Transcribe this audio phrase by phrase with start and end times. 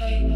[0.00, 0.29] Hey.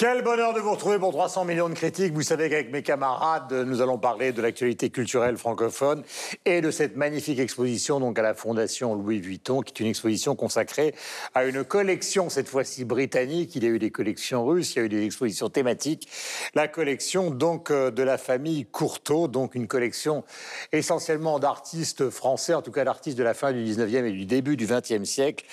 [0.00, 2.14] Quel bonheur de vous retrouver pour 300 millions de critiques.
[2.14, 6.04] Vous savez qu'avec mes camarades, nous allons parler de l'actualité culturelle francophone
[6.46, 10.34] et de cette magnifique exposition donc à la Fondation Louis Vuitton, qui est une exposition
[10.34, 10.94] consacrée
[11.34, 13.54] à une collection, cette fois-ci britannique.
[13.56, 16.08] Il y a eu des collections russes, il y a eu des expositions thématiques.
[16.54, 20.24] La collection donc euh, de la famille Courteau, donc une collection
[20.72, 24.56] essentiellement d'artistes français, en tout cas d'artistes de la fin du 19e et du début
[24.56, 25.44] du 20e siècle,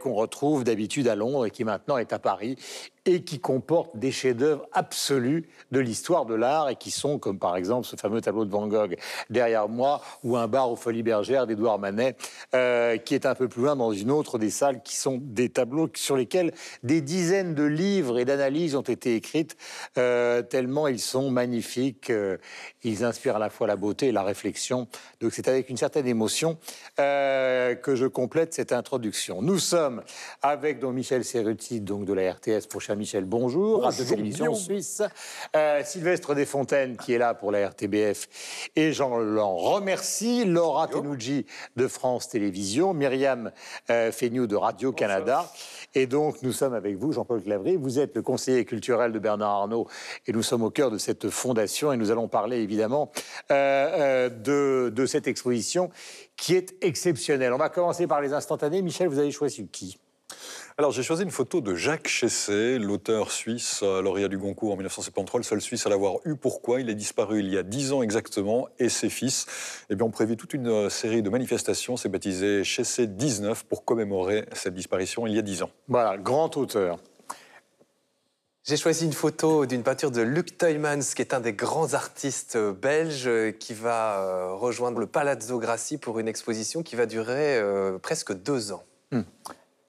[0.00, 2.58] qu'on retrouve d'habitude à Londres et qui maintenant est à Paris
[3.06, 7.56] et qui comporte des chefs-d'œuvre absolus de l'histoire de l'art et qui sont, comme par
[7.56, 8.96] exemple ce fameux tableau de Van Gogh
[9.30, 12.16] derrière moi ou un bar aux Folies Bergères d'Édouard Manet,
[12.54, 15.48] euh, qui est un peu plus loin dans une autre des salles qui sont des
[15.48, 19.56] tableaux sur lesquels des dizaines de livres et d'analyses ont été écrites,
[19.98, 22.10] euh, tellement ils sont magnifiques.
[22.10, 22.36] Euh,
[22.82, 24.88] ils inspirent à la fois la beauté et la réflexion.
[25.20, 26.58] Donc c'est avec une certaine émotion
[26.96, 29.42] que je complète cette introduction.
[29.42, 30.02] Nous sommes
[30.42, 33.82] avec donc Michel Serruti, donc de la RTS pour Michel, bonjour.
[33.82, 35.02] Radio Télévision Suisse.
[35.54, 38.70] Euh, Sylvestre Desfontaines, qui est là pour la RTBF.
[38.76, 40.44] Et j'en l'en remercie.
[40.44, 41.46] Laura Tenouji
[41.76, 42.94] de France Télévisions.
[42.94, 43.52] Myriam
[43.90, 45.50] euh, de Radio-Canada.
[45.94, 47.76] Et donc, nous sommes avec vous, Jean-Paul Clavry.
[47.76, 49.88] Vous êtes le conseiller culturel de Bernard Arnault.
[50.26, 51.92] Et nous sommes au cœur de cette fondation.
[51.92, 53.12] Et nous allons parler, évidemment,
[53.50, 55.90] euh, euh, de, de cette exposition
[56.36, 57.52] qui est exceptionnelle.
[57.52, 58.82] On va commencer par les instantanés.
[58.82, 59.98] Michel, vous avez choisi qui?
[60.80, 65.40] Alors j'ai choisi une photo de Jacques Chessé, l'auteur suisse, lauréat du Goncourt en 1973,
[65.40, 66.36] le seul Suisse à l'avoir eu.
[66.36, 66.80] Pourquoi?
[66.80, 69.44] Il est disparu il y a dix ans exactement, et ses fils
[69.90, 71.98] eh bien, ont prévu toute une euh, série de manifestations.
[71.98, 75.68] C'est baptisé Chessé 19 pour commémorer cette disparition il y a dix ans.
[75.86, 76.96] Voilà, grand auteur.
[78.64, 82.56] J'ai choisi une photo d'une peinture de Luc Teumans, qui est un des grands artistes
[82.56, 87.62] euh, belges, euh, qui va rejoindre le Palazzo Grassi pour une exposition qui va durer
[88.00, 88.82] presque deux ans.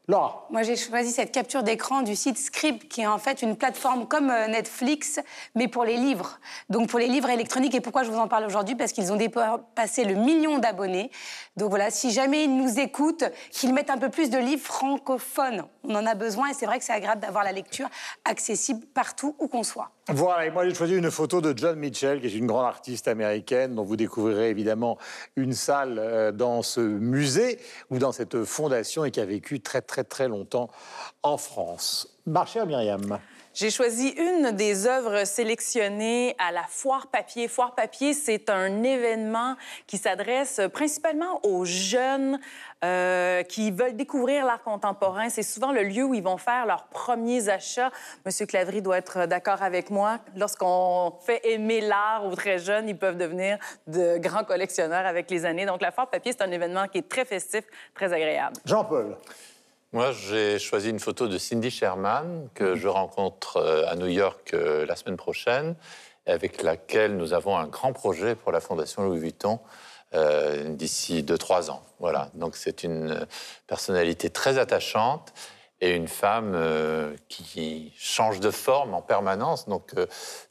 [0.08, 0.16] Hmm.
[0.50, 4.08] Moi, j'ai choisi cette capture d'écran du site Script, qui est en fait une plateforme
[4.08, 5.20] comme euh, Netflix,
[5.56, 6.40] mais pour les livres.
[6.70, 7.76] Donc pour les livres électroniques.
[7.76, 8.76] Et pourquoi je vous en parle aujourd'hui?
[8.76, 11.12] Parce qu'ils ont dépassé le million d'abonnés.
[11.56, 15.64] Donc voilà, si jamais ils nous écoutent, qu'ils mettent un peu plus de livres francophones.
[15.84, 17.88] On en a besoin et c'est vrai que c'est agréable d'avoir la lecture
[18.26, 19.92] accessible partout où qu'on soit.
[20.10, 23.08] Voilà, et moi j'ai choisi une photo de John Mitchell, qui est une grande artiste
[23.08, 24.98] américaine, dont vous découvrirez évidemment
[25.36, 27.60] une salle euh, dans ce musée
[27.92, 30.70] ou dans cette fondation et qui a vécu très très très longtemps
[31.24, 32.08] en France.
[32.26, 33.20] Ma chère Myriam.
[33.54, 37.50] J'ai choisi une des œuvres sélectionnées à la Foire Papier.
[37.50, 39.58] Foire Papier, c'est un événement
[39.88, 42.40] qui s'adresse principalement aux jeunes
[42.86, 45.28] euh, qui veulent découvrir l'art contemporain.
[45.28, 47.92] C'est souvent le lieu où ils vont faire leurs premiers achats.
[48.26, 50.20] Monsieur Clavry doit être d'accord avec moi.
[50.38, 55.44] Lorsqu'on fait aimer l'art aux très jeunes, ils peuvent devenir de grands collectionneurs avec les
[55.44, 55.66] années.
[55.66, 58.56] Donc, la Foire Papier, c'est un événement qui est très festif, très agréable.
[58.64, 59.18] Jean-Paul.
[59.94, 64.54] Moi, j'ai choisi une photo de Cindy Sherman que je rencontre euh, à New York
[64.54, 65.76] euh, la semaine prochaine,
[66.26, 69.60] avec laquelle nous avons un grand projet pour la Fondation Louis Vuitton
[70.14, 71.84] euh, d'ici 2-3 ans.
[72.00, 73.28] Voilà, donc c'est une
[73.68, 75.34] personnalité très attachante
[75.82, 76.56] et une femme
[77.28, 79.68] qui change de forme en permanence.
[79.68, 79.94] Donc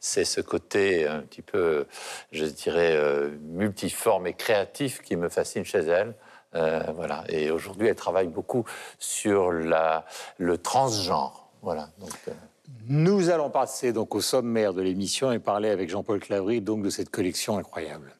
[0.01, 1.87] c'est ce côté un petit peu,
[2.33, 2.99] je dirais,
[3.41, 6.15] multiforme et créatif qui me fascine chez elle.
[6.55, 7.23] Euh, voilà.
[7.29, 8.65] Et aujourd'hui, elle travaille beaucoup
[8.99, 10.05] sur la,
[10.37, 11.49] le transgenre.
[11.61, 11.89] Voilà.
[12.27, 12.31] Euh,
[12.87, 16.89] Nous allons passer donc au sommaire de l'émission et parler avec Jean-Paul Clavry donc de
[16.89, 18.15] cette collection incroyable.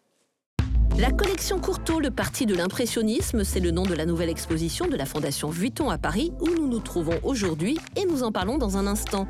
[0.97, 4.95] La collection Courtauld, le parti de l'impressionnisme, c'est le nom de la nouvelle exposition de
[4.95, 8.77] la Fondation Vuitton à Paris où nous nous trouvons aujourd'hui et nous en parlons dans
[8.77, 9.25] un instant.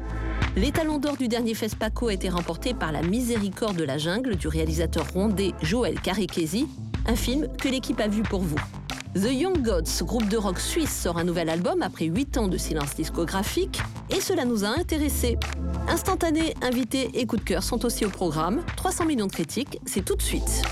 [0.58, 4.36] Les talons d'or du dernier FESPACO a été remporté par La Miséricorde de la jungle
[4.36, 6.68] du réalisateur rondé Joël Carriquesi,
[7.08, 8.60] un film que l'équipe a vu pour vous.
[9.14, 12.58] The Young Gods, groupe de rock suisse, sort un nouvel album après 8 ans de
[12.58, 15.38] silence discographique et cela nous a intéressés.
[15.90, 18.62] Instantané, invités et coup de cœur sont aussi au programme.
[18.78, 20.64] 300 millions de critiques, c'est tout de suite.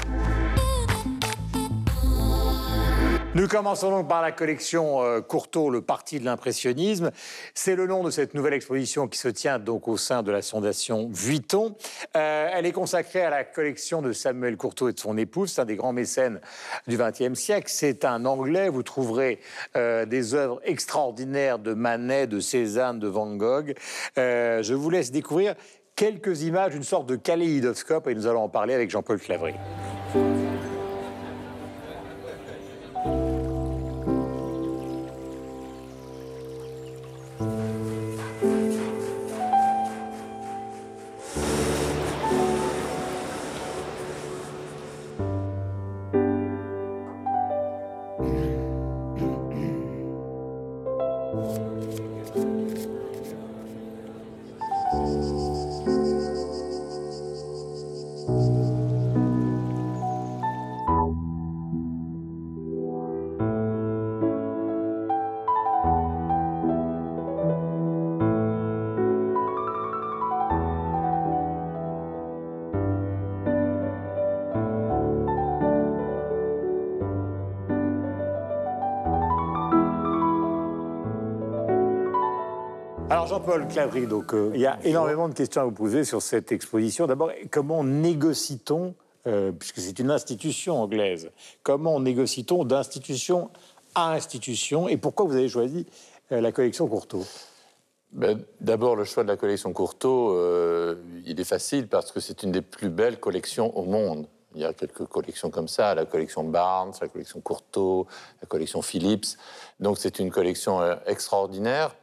[3.36, 7.12] Nous commençons donc par la collection euh, Courtauld, le parti de l'impressionnisme.
[7.54, 10.42] C'est le nom de cette nouvelle exposition qui se tient donc au sein de la
[10.42, 11.76] Fondation Vuitton.
[12.18, 15.60] Euh, elle est consacrée à la collection de Samuel Courtauld et de son épouse.
[15.60, 16.42] Un des grands mécènes
[16.88, 17.68] du XXe siècle.
[17.70, 18.68] C'est un Anglais.
[18.68, 19.40] Vous trouverez
[19.76, 23.76] euh, des œuvres extraordinaires de Manet, de Cézanne, de Van Gogh.
[24.18, 25.54] Euh, je vous laisse découvrir
[25.96, 29.54] quelques images, une sorte de kaléidoscope, et nous allons en parler avec Jean-Paul Clavry.
[84.08, 87.06] Donc euh, il y a énormément de questions à vous poser sur cette exposition.
[87.06, 88.96] D'abord, comment négocie-t-on,
[89.28, 91.30] euh, puisque c'est une institution anglaise,
[91.62, 93.52] comment négocie-t-on d'institution
[93.94, 95.86] à institution et pourquoi vous avez choisi
[96.32, 97.26] euh, la collection Courtauld
[98.12, 100.96] Ben, D'abord, le choix de la collection Courtauld, euh,
[101.28, 104.26] il est facile parce que c'est une des plus belles collections au monde.
[104.56, 108.08] Il y a quelques collections comme ça, la collection Barnes, la collection Courtauld,
[108.42, 109.38] la collection Philips.
[109.80, 111.96] Donc c'est une collection extraordinaire,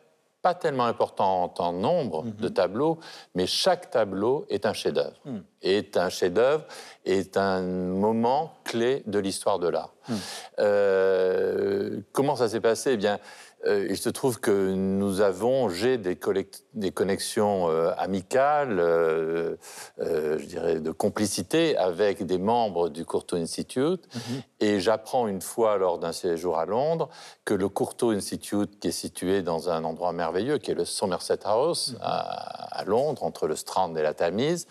[0.47, 3.01] pas tellement importante en nombre de tableaux,
[3.35, 5.17] mais chaque tableau est un chef-d'œuvre.
[5.61, 6.65] Est un chef-d'œuvre,
[7.05, 9.96] est un moment clé de l'histoire de l'art.
[10.59, 12.93] Euh, comment ça s'est passé?
[12.93, 13.19] Eh bien,
[13.67, 18.79] euh, il se trouve que nous avons, j'ai des, connexions euh, amicales,
[19.99, 24.05] je dirais de complicité avec des membres du Courtauld Institute.
[24.61, 27.09] Et j'apprends une fois lors d'un séjour à Londres
[27.45, 31.41] que le Courtauld Institute, qui est situé dans un endroit merveilleux, qui est le Somerset
[31.45, 34.67] House à, à Londres, entre le Strand et la Tamise,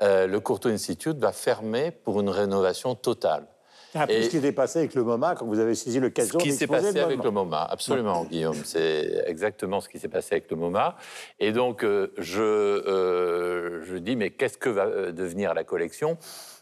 [0.00, 3.46] le Courtauld Institute va fermer pour une rénovation totale.
[3.92, 6.38] Peu Et- ce qui s'est passé avec le MoMA quand vous avez saisi Ce l'occasion
[6.38, 8.56] qui s'est passé le avec le MoMA, absolument, Guillaume.
[8.64, 10.96] C'est exactement ce qui s'est passé avec le MoMA.
[11.38, 16.16] Et donc, euh, je, euh, je dis, mais qu'est-ce que va euh, devenir la collection?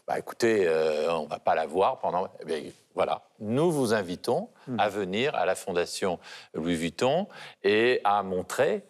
[0.07, 2.27] Bah, Écoutez, euh, on ne va pas la voir pendant...
[2.41, 2.61] Eh bien,
[2.95, 6.19] voilà, nous vous invitons à venir à la Fondation
[6.53, 7.27] Louis Vuitton
[7.63, 8.83] et à montrer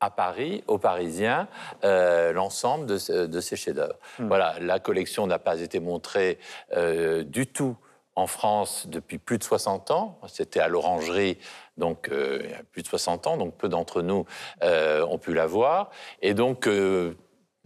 [0.00, 1.46] à Paris, aux Parisiens,
[1.84, 3.96] euh, l'ensemble de, ce- de ces chefs-d'œuvre.
[4.18, 6.38] Voilà, la collection n'a pas été montrée
[6.76, 7.76] euh, du tout
[8.16, 10.18] en France depuis plus de 60 ans.
[10.26, 11.38] C'était à l'Orangerie,
[11.76, 14.24] donc euh, il y a plus de 60 ans, donc peu d'entre nous
[14.62, 15.90] ont pu la voir.
[16.22, 16.68] Et donc,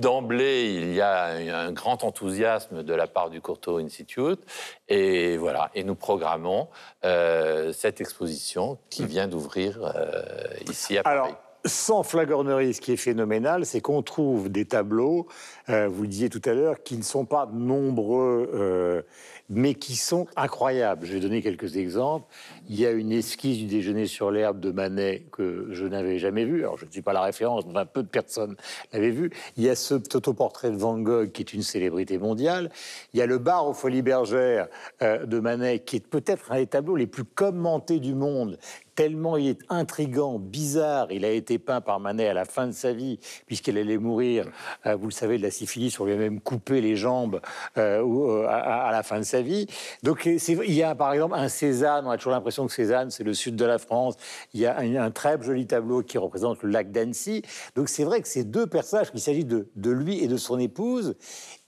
[0.00, 4.40] d'emblée, il y a un grand enthousiasme de la part du Courtauld Institute.
[4.88, 6.68] Et voilà, et nous programmons
[7.04, 10.22] euh, cette exposition qui vient d'ouvrir euh,
[10.68, 11.16] ici à Paris.
[11.18, 11.28] Alors,
[11.66, 15.26] sans flagornerie, ce qui est phénoménal, c'est qu'on trouve des tableaux,
[15.68, 19.02] euh, vous le disiez tout à l'heure, qui ne sont pas nombreux, euh,
[19.48, 21.06] mais qui sont incroyables.
[21.06, 22.26] Je vais donner quelques exemples.
[22.68, 26.44] Il y a une esquisse du déjeuner sur l'herbe de Manet que je n'avais jamais
[26.44, 26.60] vue.
[26.60, 28.56] Alors, je ne suis pas la référence, mais peu de personnes
[28.92, 29.30] l'avaient vu.
[29.56, 32.70] Il y a ce autoportrait de Van Gogh qui est une célébrité mondiale.
[33.12, 34.68] Il y a le bar aux Folies Bergères
[35.02, 38.58] euh, de Manet qui est peut-être un des tableaux les plus commentés du monde
[38.94, 41.10] tellement il est intrigant, bizarre.
[41.10, 44.46] Il a été peint par Manet à la fin de sa vie, puisqu'il allait mourir,
[44.86, 45.98] euh, vous le savez, de la syphilis.
[46.00, 47.40] On lui a même coupé les jambes
[47.78, 49.66] euh, euh, à, la fin de sa vie.
[50.02, 53.24] Donc il y a par exemple un Cézanne, on a toujours l'impression que Cézanne, c'est
[53.24, 54.16] le sud de la France.
[54.52, 57.42] Il y a un, très joli tableau qui représente le lac d'Annecy.
[57.76, 61.16] Donc c'est vrai que ces deux personnages, qu'il s'agit de, lui et de son épouse,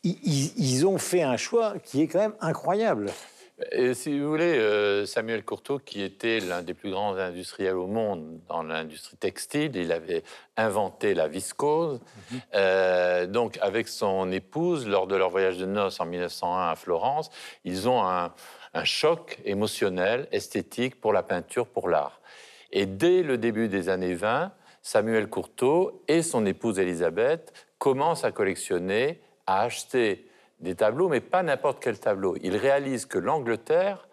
[0.02, 3.10] ils- ils ont fait un choix qui est quand même incroyable.
[3.72, 7.86] Et si vous voulez, euh, Samuel Courtauld, qui était l'un des plus grands industriels au
[7.86, 10.24] monde dans l'industrie textile, il avait
[10.58, 12.00] inventé la viscose.
[12.54, 17.30] Euh, donc, avec son épouse, lors de leur voyage de noces en 1901 à Florence,
[17.64, 18.34] ils ont un,
[18.74, 22.20] un choc émotionnel, esthétique pour la peinture, pour l'art.
[22.72, 28.32] Et dès le début des années 20, Samuel Courtauld et son épouse Elisabeth commencent à
[28.32, 30.26] collectionner, à acheter
[30.60, 32.36] des tableaux, mais pas n'importe quel tableau.
[32.42, 34.08] Ils réalisent que l'Angleterre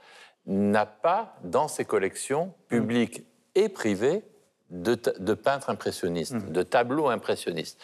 [0.46, 4.24] n'a pas dans ses collections publiques et privées
[4.70, 4.96] de,
[5.34, 7.80] peintres impressionnistes, de tableaux impressionnistes.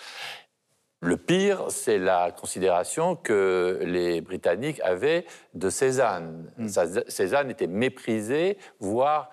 [1.01, 6.51] Le pire, c'est la considération que les Britanniques avaient de Cézanne.
[6.67, 9.29] Ça- Cézanne était méprisé, voire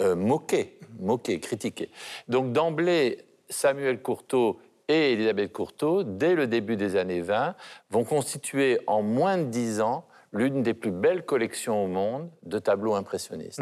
[0.00, 1.90] euh, moqué, moqué, critiqué.
[2.28, 4.56] Donc d'emblée, Samuel Courtauld
[4.88, 7.54] et Elisabeth Courtauld, dès le début des années 20,
[7.90, 12.58] vont constituer en moins de dix ans l'une des plus belles collections au monde de
[12.58, 13.60] tableaux impressionnistes.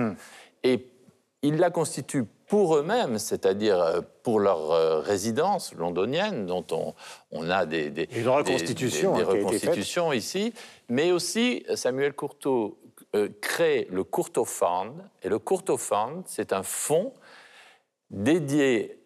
[0.63, 0.87] Et
[1.43, 6.95] ils la constituent pour eux-mêmes, c'est-à-dire euh, pour leur euh, résidence londonienne, dont on,
[7.33, 10.53] on a des, des, Une reconstitution, des- hein, reconstitutions ici,
[10.89, 12.73] mais aussi Samuel Courtauld
[13.15, 17.13] euh, crée le Courtauld Fund, et le Courtauld Fund, c'est un fonds
[18.11, 18.99] dédié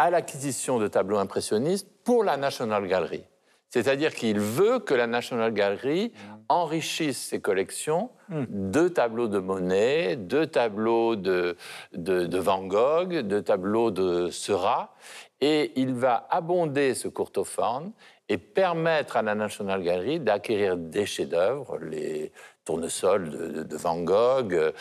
[0.00, 3.22] à l'acquisition de tableaux impressionnistes pour la National Gallery.
[3.68, 6.14] C'est-à-dire qu'il veut que la National Gallery
[6.48, 11.54] enrichisse ses collections de tableaux de Monet, de tableaux de,
[11.92, 14.94] Van Gogh, de tableaux de Seurat,
[15.42, 17.92] et il va abonder ce courtophone
[18.30, 22.32] et permettre à la National Gallery d'acquérir des chefs-d'œuvre, les
[22.74, 24.72] tournesols de, de- de Van Gogh, euh,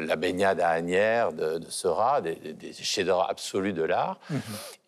[0.00, 2.38] le- la baignade à Agnières de, de Seurat, des,
[2.72, 4.18] chefs-d'œuvre absolus de l'art.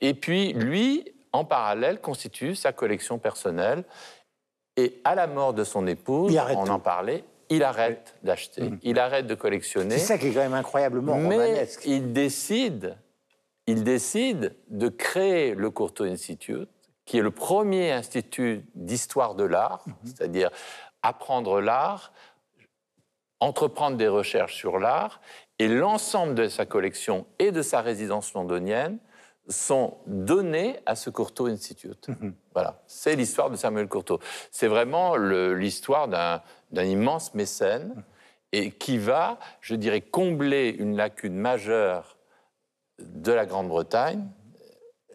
[0.00, 3.84] Et puis, lui, en parallèle, constitue sa collection personnelle.
[4.76, 6.70] Et à la mort de son épouse, on tout.
[6.70, 9.98] en parlait, il arrête d'acheter, il arrête de collectionner.
[9.98, 11.82] C'est ça qui est quand même incroyablement Mais romanesque.
[11.84, 12.96] il décide,
[13.66, 16.68] il décide de créer le Courtauld Institute,
[17.04, 19.94] qui est le premier institut d'histoire de l'art, Mhm.
[20.04, 20.50] c'est-à-dire
[21.02, 22.12] apprendre l'art,
[23.40, 25.20] entreprendre des recherches sur l'art,
[25.58, 28.98] et l'ensemble de sa collection et de sa résidence londonienne
[29.48, 32.08] sont donnés à ce Courtauld Institute.
[32.08, 32.34] Mhm.
[32.52, 34.20] Voilà, c'est l'histoire de Samuel Courtauld.
[34.50, 38.04] C'est vraiment l'histoire d'un d'un immense mécène Mhm.
[38.52, 42.18] et qui va, je dirais, combler une lacune majeure
[42.98, 44.28] de la Grande-Bretagne,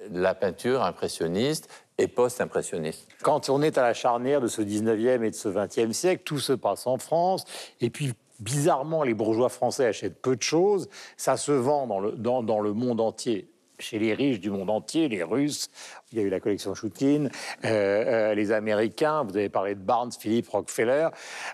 [0.09, 3.07] la peinture impressionniste et post-impressionniste.
[3.21, 6.39] Quand on est à la charnière de ce 19e et de ce 20e siècle, tout
[6.39, 7.45] se passe en France.
[7.81, 10.89] Et puis, bizarrement, les bourgeois français achètent peu de choses.
[11.17, 13.49] Ça se vend dans le, dans, dans le monde entier.
[13.79, 15.69] Chez les riches du monde entier, les Russes,
[16.13, 17.29] il y a eu la collection Choukine,
[17.65, 21.09] euh, euh, les Américains, vous avez parlé de Barnes, Philippe, Rockefeller,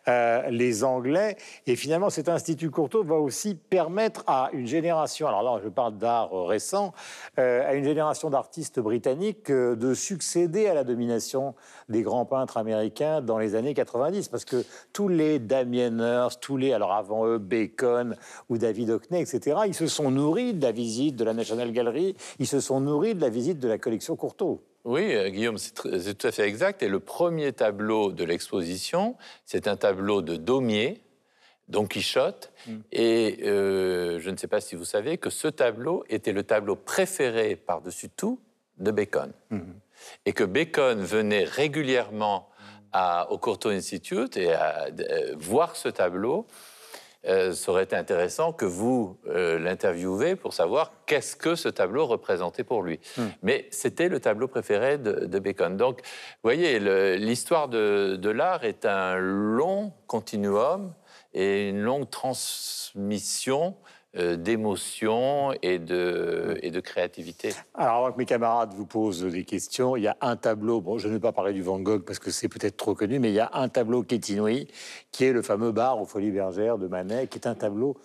[0.08, 1.38] euh, les Anglais.
[1.66, 5.98] Et finalement, cet Institut Courtauld va aussi permettre à une génération, alors là, je parle
[5.98, 6.94] d'art récent,
[7.38, 11.56] à une génération d'artistes britanniques de succéder à la domination
[11.88, 14.28] des grands peintres américains dans les années 90.
[14.28, 18.16] Parce que tous les Damien Hirst, tous les, alors avant eux, Bacon
[18.50, 22.16] ou David Hockney, etc., ils se sont nourris de la visite de la National Gallery,
[22.40, 24.49] ils se sont nourris de la visite de la collection Courtauld.
[24.86, 26.82] Oui, euh, Guillaume, c'est tout à fait exact.
[26.84, 31.02] Et le premier tableau de l'exposition, c'est un tableau de Daumier,
[31.68, 32.52] Don Quichotte.
[32.92, 36.76] Et euh, je ne sais pas si vous savez que ce tableau était le tableau
[36.76, 38.40] préféré par-dessus tout
[38.78, 39.32] de Bacon.
[40.26, 42.50] Et que Bacon venait régulièrement
[42.94, 46.48] à- au Courtauld Institute et à euh, voir ce tableau.
[47.28, 52.06] Euh, ça aurait été intéressant que vous euh, l'interviewez pour savoir qu'est-ce que ce tableau
[52.06, 53.00] représentait pour lui.
[53.44, 55.76] Mais c'était le tableau préféré de, de Bacon.
[55.76, 56.80] Donc, vous voyez,
[57.18, 60.94] l'histoire de, de l'art est un long continuum
[61.34, 63.76] et une longue transmission
[64.18, 67.54] euh, d'émotions et de, et de créativité.
[67.76, 70.98] Alors, avant que mes camarades vous posent des questions, il y a un tableau, bon,
[70.98, 73.30] je ne vais pas parler du Van Gogh parce que c'est peut-être trop connu, mais
[73.30, 74.68] il y a un tableau qui est inouï,
[75.12, 77.98] qui est le fameux bar aux Folies Bergères de Manet, qui est un tableau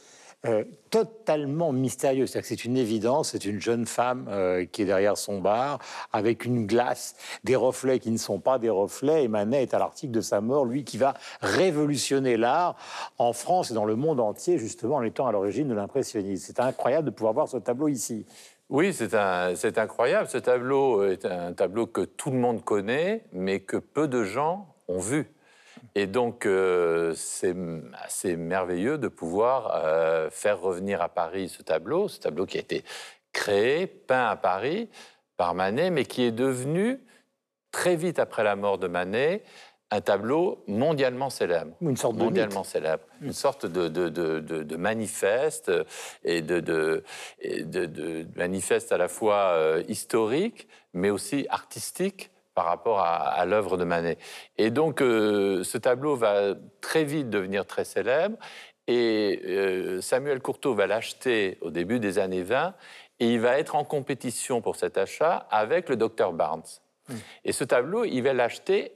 [0.45, 2.27] euh, totalement mystérieux.
[2.27, 5.79] C'est une évidence, c'est une jeune femme euh, qui est derrière son bar,
[6.13, 9.79] avec une glace, des reflets qui ne sont pas des reflets, et Manet est à
[9.79, 12.77] l'article de sa mort, lui qui va révolutionner l'art
[13.19, 16.45] en France et dans le monde entier, justement en étant à l'origine de l'impressionnisme.
[16.47, 18.27] C'est incroyable de pouvoir voir ce tableau ici.
[18.71, 20.29] Oui, c'est incroyable.
[20.29, 24.67] Ce tableau est un tableau que tout le monde connaît, mais que peu de gens
[24.89, 25.34] ont vu.
[25.95, 27.55] Et donc, euh, c'est
[28.03, 32.61] assez merveilleux de pouvoir euh, faire revenir à Paris ce tableau, ce tableau qui a
[32.61, 32.85] été
[33.33, 34.89] créé, peint à Paris
[35.37, 37.01] par Manet, mais qui est devenu,
[37.71, 39.45] très vite après la mort de Manet,
[39.91, 41.77] un tableau mondialement célèbre.
[41.81, 43.05] Une sorte de mondialement célèbre.
[43.21, 45.71] Une sorte de, de, de, de- manifeste,
[46.25, 47.05] et de, de,
[47.41, 47.65] et
[48.35, 53.85] manifeste à la fois euh, historique, mais aussi artistique par rapport à, à l'œuvre de
[53.85, 54.19] Manet.
[54.57, 58.39] Et donc, euh, ce tableau va très vite devenir très célèbre.
[58.87, 62.75] Et euh, Samuel Courtauld va l'acheter au début des années 20
[63.21, 66.63] et il va être en compétition pour cet achat avec le docteur Barnes.
[67.45, 68.93] Et ce tableau, il va l'acheter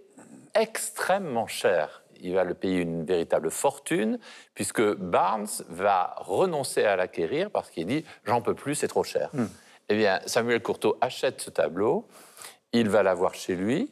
[0.54, 2.02] extrêmement cher.
[2.20, 4.18] Il va le payer une véritable fortune,
[4.54, 9.30] puisque Barnes va renoncer à l'acquérir parce qu'il dit J'en peux plus, c'est trop cher.
[9.88, 12.08] Eh bien, Samuel Courtauld achète ce tableau
[12.72, 13.90] il va l'avoir chez lui,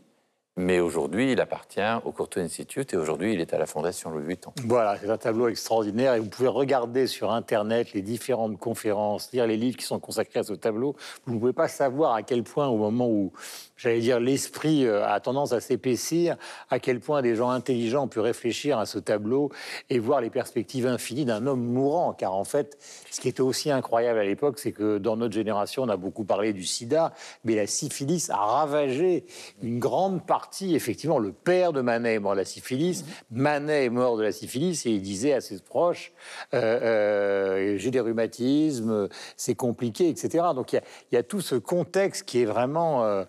[0.59, 4.25] mais aujourd'hui, il appartient au Courtauld Institute et aujourd'hui, il est à la Fondation Louis
[4.25, 4.52] Vuitton.
[4.64, 9.47] Voilà, c'est un tableau extraordinaire et vous pouvez regarder sur Internet les différentes conférences, lire
[9.47, 10.97] les livres qui sont consacrés à ce tableau.
[11.26, 13.33] Vous ne pouvez pas savoir à quel point, au moment où,
[13.76, 16.37] j'allais dire, l'esprit euh, a tendance à s'épaissir,
[16.71, 19.50] à quel point des gens intelligents ont pu réfléchir à ce tableau
[19.90, 22.12] et voir les perspectives infinies d'un homme mourant.
[22.12, 22.78] Car en fait,
[23.11, 26.25] ce qui était aussi incroyable à l'époque, c'est que dans notre génération, on a beaucoup
[26.25, 27.12] parlé du sida,
[27.45, 29.25] mais la syphilis a ravagé
[29.62, 33.04] une grande partie effectivement, le père de Manet est mort de la syphilis.
[33.30, 36.12] Manet est mort de la syphilis et il disait à ses proches
[36.54, 40.47] euh, euh, J'ai des rhumatismes, c'est compliqué, etc.
[40.54, 40.80] Donc il
[41.12, 43.25] y, a tout ce contexte qui est vraiment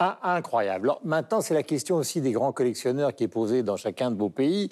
[0.00, 0.92] incroyable.
[1.04, 4.30] maintenant, c'est la question aussi des grands collectionneurs qui est posée dans chacun de vos
[4.30, 4.70] pays.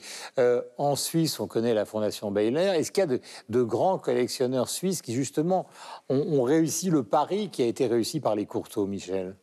[0.79, 2.75] en Suisse, on connaît la Fondation Baylor.
[2.75, 3.19] Est-ce qu'il y a
[3.49, 5.67] de, grands collectionneurs suisses qui, justement,
[6.09, 9.37] ont, réussi le pari qui a été réussi par les Courteaux, Michel?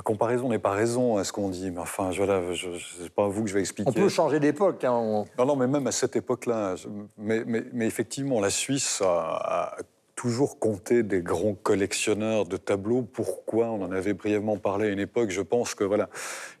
[0.00, 2.70] Comparaison n'est pas raison à ce qu'on dit, mais enfin, voilà, je,
[3.02, 3.90] n'est pas à vous que je vais expliquer.
[3.90, 4.82] On peut changer d'époque.
[4.84, 6.76] Hein, non, non, mais même à cette époque-là,
[7.18, 9.76] mais, mais, effectivement, la Suisse a,
[10.22, 13.02] toujours compté des grands collectionneurs de tableaux.
[13.02, 13.70] Pourquoi?
[13.70, 15.30] On en avait brièvement parlé à une époque.
[15.30, 16.08] Je pense que voilà,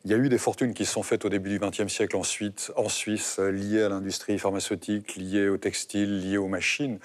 [0.04, 2.72] il y a eu des fortunes qui sont faites au début du XXe siècle ensuite
[2.74, 6.98] en Suisse, liées à l'industrie pharmaceutique, liées au textile, liées aux machines.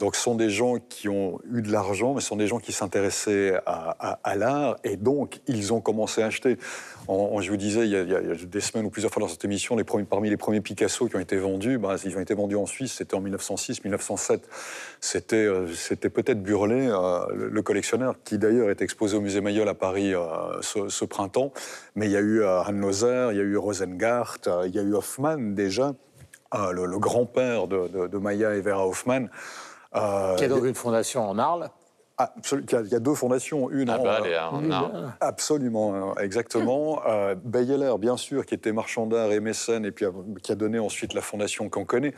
[0.00, 2.58] Donc, ce sont des gens qui ont eu de l'argent, mais ce sont des gens
[2.58, 6.58] qui s'intéressaient à, l'art, et donc ils ont commencé à acheter.
[7.08, 9.76] je vous disais, il y, a, des semaines ou plusieurs fois dans cette émission,
[10.08, 12.94] parmi les premiers Picasso qui ont été vendus, bah, ils ont été vendus en Suisse,
[12.94, 14.48] c'était en 1906, 1907.
[15.00, 15.66] C'était, euh,
[16.12, 20.60] peut-être Burlet, euh, le, collectionneur, qui d'ailleurs est exposé au musée Mayol à Paris euh,
[20.60, 21.52] ce, printemps.
[21.94, 24.94] Mais il y a eu Hannoser, il y a eu Rosengart, il y a eu
[24.94, 25.94] Hoffmann déjà,
[26.52, 29.30] le, grand-père de, Maya et Vera Hoffmann.
[29.96, 31.70] Euh, qui a donc une fondation en Arles.
[32.52, 34.22] Il, y a, deux fondations, une ah bah,
[34.52, 37.02] en, en Absolument, euh, exactement.
[37.08, 40.06] Euh, Beyeler, bien sûr, qui était marchand d'art et mécène, et puis
[40.40, 42.14] qui a donné ensuite la fondation qu'on connaît.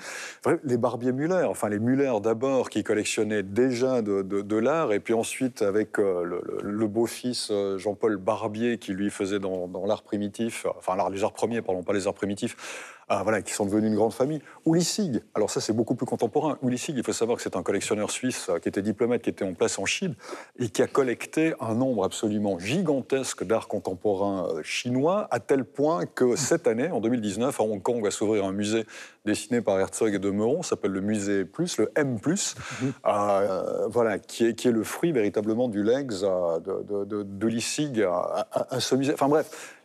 [0.65, 5.63] Les barbiers Muller, enfin les Muller d'abord, qui collectionnaient déjà de, l'art, et puis ensuite
[5.63, 11.33] avec le, beau-fils Jean-Paul Barbier, qui lui faisait dans, dans l'art primitif, enfin les arts
[11.33, 14.41] premiers, parlons pas les arts primitifs, ah, voilà, qui sont devenus une grande famille.
[14.67, 16.59] Ulyssig, alors ça c'est beaucoup plus contemporain.
[16.63, 19.45] Ulyssig, il faut savoir que c'est un collectionneur suisse euh, qui était diplomate, qui était
[19.45, 20.15] en place en Chine
[20.59, 26.05] et qui a collecté un nombre absolument gigantesque d'art contemporain euh, chinois, à tel point
[26.07, 28.87] que cette année, en 2019, à Hong Kong, va s'ouvrir un musée
[29.25, 32.93] dessiné par Herzog et de Meuron, s'appelle le musée Plus, le M+, mhm.
[33.07, 38.49] euh, voilà, qui est, qui est le fruit véritablement du legs de, de, de, à,
[38.53, 39.13] à, ce musée.
[39.13, 39.76] Enfin bref,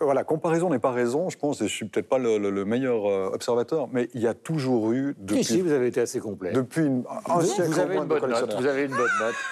[0.00, 3.30] voilà, comparaison n'est pas raison, je pense, et je suis peut-être pas le, meilleur euh,
[3.32, 5.40] observateur, mais il y a toujours eu depuis.
[5.40, 6.52] Ici, vous avez été assez complet.
[6.52, 8.54] Depuis une, un vous, siècle vous avez une bonne note.
[8.54, 9.34] Vous avez une bonne note.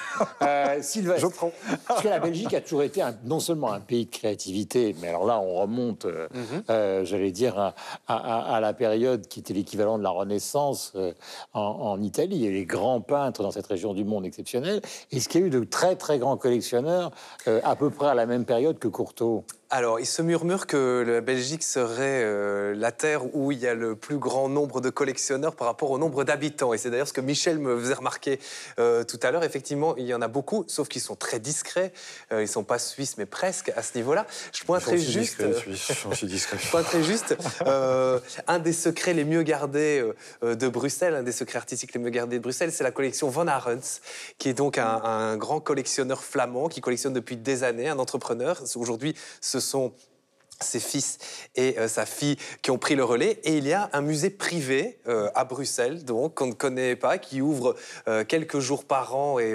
[0.42, 1.52] Euh, Sylvestre, je prends.
[1.88, 5.24] Parce que la Belgique a toujours été non seulement un pays de créativité, mais alors
[5.24, 7.04] là, on remonte, mhm.
[7.04, 7.72] j'allais dire,
[8.08, 10.94] à, la période qui était l'équivalent de la Renaissance
[11.54, 12.36] en, Italie.
[12.36, 14.82] Il y a les grands peintres dans cette région du monde exceptionnelle.
[15.10, 17.10] Est-ce qu'il y a eu de très très grands collectionneurs
[17.46, 21.22] à peu près à la même période que Courtauld alors, il se murmure que la
[21.22, 25.56] Belgique serait euh, la terre où il y a le plus grand nombre de collectionneurs
[25.56, 26.74] par rapport au nombre d'habitants.
[26.74, 28.38] Et c'est d'ailleurs ce que Michel me faisait remarquer
[28.78, 29.44] euh, tout à l'heure.
[29.44, 31.94] Effectivement, il y en a beaucoup, sauf qu'ils sont très discrets.
[32.32, 34.26] Euh, ils ne sont pas suisses, mais presque à ce niveau-là.
[34.52, 35.42] Je pointerai juste.
[35.42, 37.34] Discret, je pointerai juste
[38.46, 40.06] un des secrets les mieux gardés
[40.42, 43.46] de Bruxelles, un des secrets artistiques les mieux gardés de Bruxelles, c'est la collection Van
[43.46, 44.02] Arens,
[44.36, 48.62] qui est donc un, un grand collectionneur flamand qui collectionne depuis des années, un entrepreneur.
[48.76, 49.92] Aujourd'hui, ce sont
[50.62, 51.18] ses fils
[51.54, 53.40] et euh, sa fille qui ont pris le relais.
[53.44, 57.18] Et il y a un musée privé euh, à Bruxelles, donc qu'on ne connaît pas,
[57.18, 57.74] qui ouvre
[58.08, 59.54] euh, quelques jours par an et,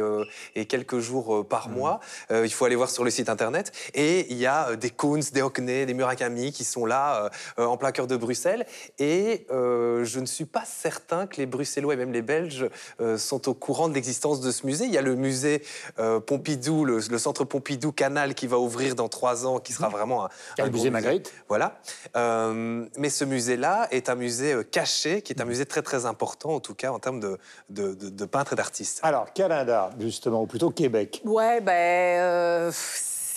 [0.55, 1.73] et quelques jours par mmh.
[1.73, 1.99] mois.
[2.31, 3.71] il faut aller voir sur le site internet.
[3.93, 7.91] Et il y a des Kunz, des Hockney, des Murakami qui sont là en plein
[7.91, 8.65] cœur de Bruxelles.
[8.99, 12.69] Et je ne suis pas certain que les Bruxellois et même les Belges
[13.17, 14.85] sont au courant de l'existence de ce musée.
[14.85, 15.63] Il y a le musée
[16.25, 19.91] Pompidou, le, centre Pompidou Canal qui va ouvrir dans trois ans, qui sera mmh.
[19.91, 20.89] vraiment un, un musée
[21.47, 21.79] voilà.
[22.15, 26.05] Euh, mais ce musée-là est un musée euh, caché, qui est un musée très très
[26.05, 27.37] important, en tout cas en termes de,
[27.69, 28.99] de, peintres et d'artistes.
[29.03, 31.73] Alors, Canada, justement, ou plutôt Québec Ouais, ben.
[31.73, 32.71] Euh,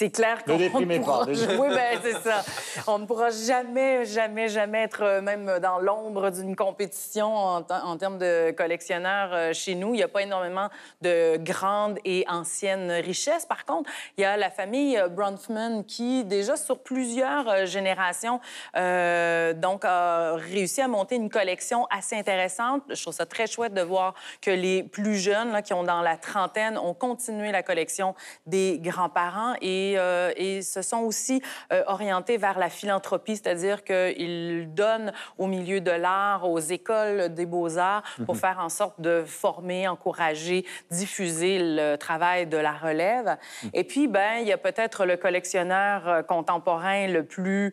[0.01, 1.27] c'est clair qu'on ne pourra...
[1.27, 1.33] pas.
[1.59, 2.43] Oui, ben c'est ça.
[2.87, 7.75] On ne pourra jamais, jamais, jamais être euh, même dans l'ombre d'une compétition en, te-
[7.75, 9.89] en termes de collectionneurs euh, chez nous.
[9.93, 10.71] Il n'y a pas énormément
[11.03, 13.45] de grandes et anciennes richesses.
[13.45, 18.41] Par contre, il y a la famille euh, Bronfman qui, déjà sur plusieurs générations,
[18.79, 22.85] euh, donc a réussi à monter une collection assez intéressante.
[22.89, 26.01] Je trouve ça très chouette de voir que les plus jeunes, là, qui ont dans
[26.01, 28.15] la trentaine, ont continué la collection
[28.47, 34.69] des grands-parents et, euh, et se sont aussi euh, orientés vers la philanthropie, c'est-à-dire qu'ils
[34.75, 39.89] donnent au milieu de l'art, aux écoles des beaux-arts, pour faire en sorte de former,
[39.89, 43.37] encourager, diffuser le travail de la relève.
[43.73, 47.73] Et puis, ben, il y a peut-être le collectionneur euh, contemporain le plus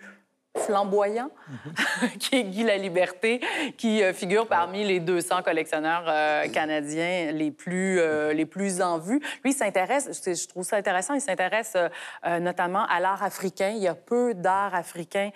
[0.58, 1.30] flamboyant,
[2.20, 3.42] qui est Guy Laliberté,
[3.78, 8.98] qui euh, figure parmi les 200 collectionneurs euh, canadiens les plus, euh, les plus en
[8.98, 9.20] vue.
[9.44, 11.74] Lui, il s'intéresse, je trouve ça intéressant, il s'intéresse
[12.26, 13.70] euh, notamment à l'art africain.
[13.70, 15.30] Il y a peu d'art africain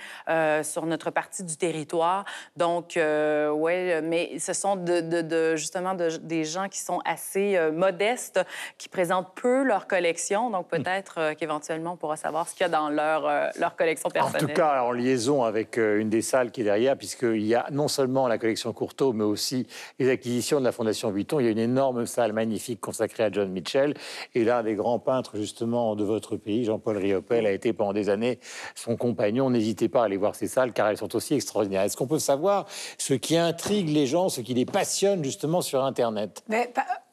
[0.63, 2.25] sur notre partie du territoire.
[2.57, 7.59] Donc, ouais, mais ce sont de, de- de- justement de- des gens qui sont assez
[7.71, 8.39] modestes,
[8.77, 10.49] qui présentent peu leur collection.
[10.49, 13.29] Donc, peut-être euh, qu'éventuellement, on pourra savoir ce qu'il y a dans leur,
[13.59, 14.41] leur collection En personnelle.
[14.47, 17.67] tout cas, en liaison avec euh, une des salles qui est derrière, puisqu'il y a
[17.71, 19.67] non seulement la collection Courtauld, mais aussi
[19.99, 21.39] les acquisitions de la Fondation Vuitton.
[21.39, 23.93] Il y a une énorme salle magnifique consacrée à John Mitchell.
[24.35, 28.09] Et l'un des grands peintres, justement, de votre pays, Jean-Paul Riopel, a été pendant des
[28.09, 28.39] années
[28.75, 29.49] son compagnon.
[29.49, 31.81] N'hésitez pas à aller voir ces salles, car elles sont aussi extraordinaires.
[31.81, 32.65] Est-ce qu'on peut savoir
[32.97, 36.43] ce qui intrigue les gens, ce qui les passionne, justement, sur Internet?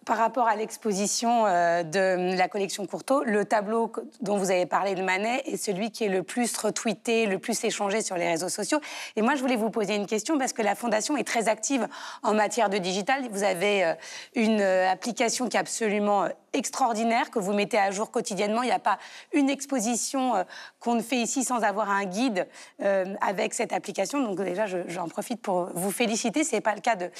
[0.08, 3.92] Par rapport à l'exposition euh, de la collection Courtauld, le tableau
[4.22, 7.62] dont vous avez parlé de Manet est celui qui est le plus retweeté, le plus
[7.62, 8.80] échangé sur les réseaux sociaux.
[9.16, 11.86] Et moi, je voulais vous poser une question parce que la Fondation est très active
[12.22, 13.28] en matière de digital.
[13.30, 13.92] Vous avez euh,
[14.34, 18.62] une euh, application qui est absolument extraordinaire, que vous mettez à jour quotidiennement.
[18.62, 18.98] Il n'y a pas
[19.32, 20.44] une exposition euh,
[20.80, 22.46] qu'on ne fait ici sans avoir un guide
[22.82, 24.20] euh, avec cette application.
[24.22, 26.44] Donc déjà, je- j'en profite pour vous féliciter.
[26.44, 27.10] Ce n'est pas le cas de,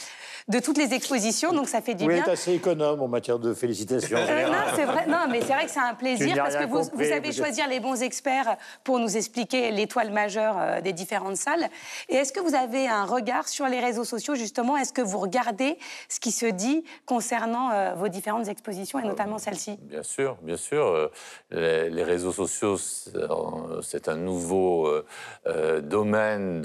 [0.49, 2.23] de toutes les expositions, donc ça fait du Vous bien.
[2.23, 4.17] êtes assez économe en matière de félicitations.
[4.19, 5.07] Euh, non, c'est vrai.
[5.07, 7.37] Non, mais c'est vrai que c'est un plaisir parce que vous, compris, vous savez vous-
[7.37, 11.69] choisir les bons experts pour nous expliquer l'étoile majeure des différentes salles.
[12.09, 14.77] Et est-ce que vous avez un regard sur les réseaux sociaux justement?
[14.77, 19.77] Est-ce que vous regardez ce qui se dit concernant vos différentes expositions et notamment celle-ci
[19.83, 20.85] Bien sûr, bien sûr.
[20.87, 21.09] Euh,
[21.51, 25.05] Les, les réseaux sociaux, c'est un- c'est un nouveau euh,
[25.47, 26.61] euh, domaine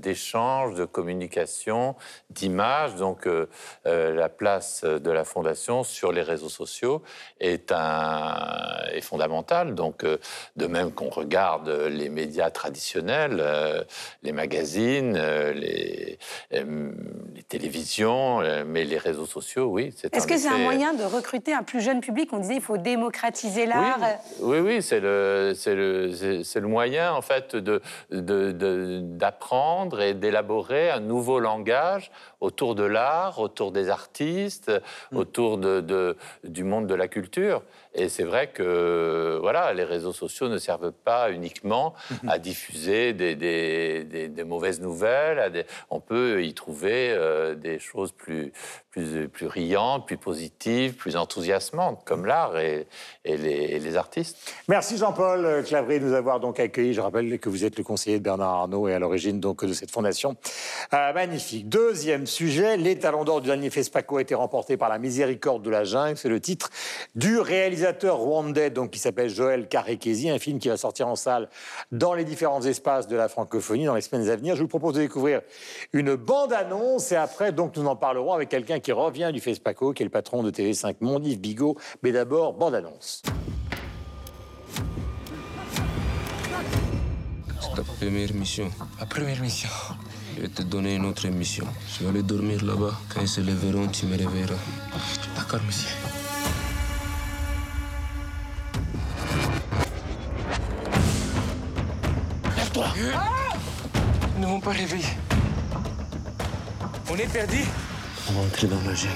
[0.00, 1.96] d'échange, de, communication,
[2.30, 2.94] d'image.
[2.96, 3.46] Donc, euh,
[3.86, 7.02] euh, la place de la Fondation sur les réseaux sociaux
[7.40, 8.34] est, un,
[8.92, 9.74] est fondamentale.
[9.74, 10.18] Donc, euh,
[10.56, 13.82] de même qu'on regarde les médias traditionnels, euh,
[14.22, 16.18] les magazines, euh, les,
[16.54, 16.92] euh,
[17.34, 19.94] les télévisions, euh, mais les réseaux sociaux, oui.
[20.12, 22.76] Est-ce que c'est un moyen de recruter un plus jeune public On disait il faut
[22.78, 23.98] démocratiser l'art.
[24.40, 27.80] oui, oui, oui, c'est le, c'est le, le moyen en fait de,
[28.10, 34.70] de- de- d'apprendre et d'élaborer un nouveau langage autour de l'art, autour des artistes,
[35.12, 37.62] autour de, de- du monde de la culture.
[37.94, 41.94] Et c'est vrai que voilà, les réseaux sociaux ne servent pas uniquement
[42.28, 45.38] à diffuser des, des- des- des mauvaises nouvelles.
[45.38, 45.48] à
[45.90, 48.52] on peut y trouver euh, des choses plus,
[48.90, 52.86] plus, plus riantes, plus positives, plus enthousiasmantes, comme l'art et,
[53.24, 54.36] et les, et les artistes.
[54.68, 56.92] Merci Jean-Paul Clavré de nous avoir donc accueillis.
[56.94, 59.72] Je rappelle que vous êtes le conseiller de Bernard Arnault et à l'origine donc de
[59.72, 60.36] cette fondation.
[60.92, 61.68] Euh, magnifique.
[61.68, 65.70] Deuxième sujet, les talons d'or du dernier FESPACO a été remporté par la miséricorde de
[65.70, 66.16] la jungle.
[66.16, 66.68] C'est le titre
[67.14, 71.48] du réalisateur rwandais donc qui s'appelle Joël Karekesi, un film qui va sortir en salle
[71.92, 74.56] dans les différents espaces de la francophonie dans les semaines à venir.
[74.56, 75.40] Je vous propose de découvrir
[75.92, 80.02] une bande-annonce et après donc nous en parlerons avec quelqu'un qui revient du FESPACO, qui
[80.02, 81.76] est le patron de TV5 Monde, Yves Bigot.
[82.02, 83.22] Mais d'abord, bande-annonce.
[87.60, 88.70] C'est ta première mission.
[89.00, 89.68] Ma première mission.
[90.36, 91.66] Je vais te donner une autre mission.
[91.88, 92.92] Je vais aller dormir là-bas.
[93.12, 94.54] Quand ils se lèveront, tu me réveilleras.
[95.36, 96.27] D'accord, monsieur.
[104.58, 105.04] M'ont pas réveillé.
[107.10, 107.58] On est perdu.
[108.28, 109.14] On va entrer dans la jungle.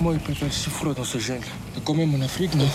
[0.00, 1.46] Moi, il peut faire si froid dans ce jungle.
[1.74, 2.68] C'est quand même en Afrique, non.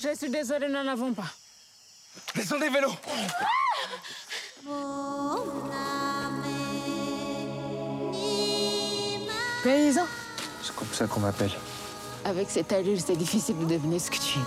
[0.00, 1.37] Je suis désolée, nous n'en avons pas.
[2.48, 2.88] Descendez vélo
[9.62, 10.06] Paysan
[10.62, 11.50] C'est comme ça qu'on m'appelle.
[12.24, 14.38] Avec cette allure, c'est difficile de deviner ce que tu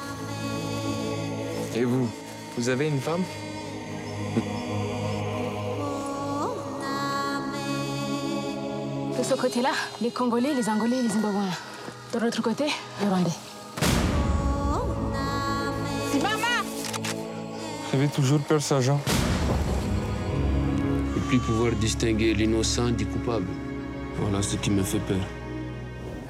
[1.76, 1.82] es.
[1.82, 2.10] Et vous
[2.58, 3.24] Vous avez une femme?
[9.16, 11.54] De ce côté-là, les Congolais, les Angolais les Zimbabwéens.
[12.16, 12.66] De l'autre côté,
[13.00, 13.51] les Rwandais.
[18.10, 19.00] Toujours peur, sergent.
[21.16, 23.46] Et puis pouvoir distinguer l'innocent du coupable.
[24.16, 25.22] Voilà ce qui me fait peur.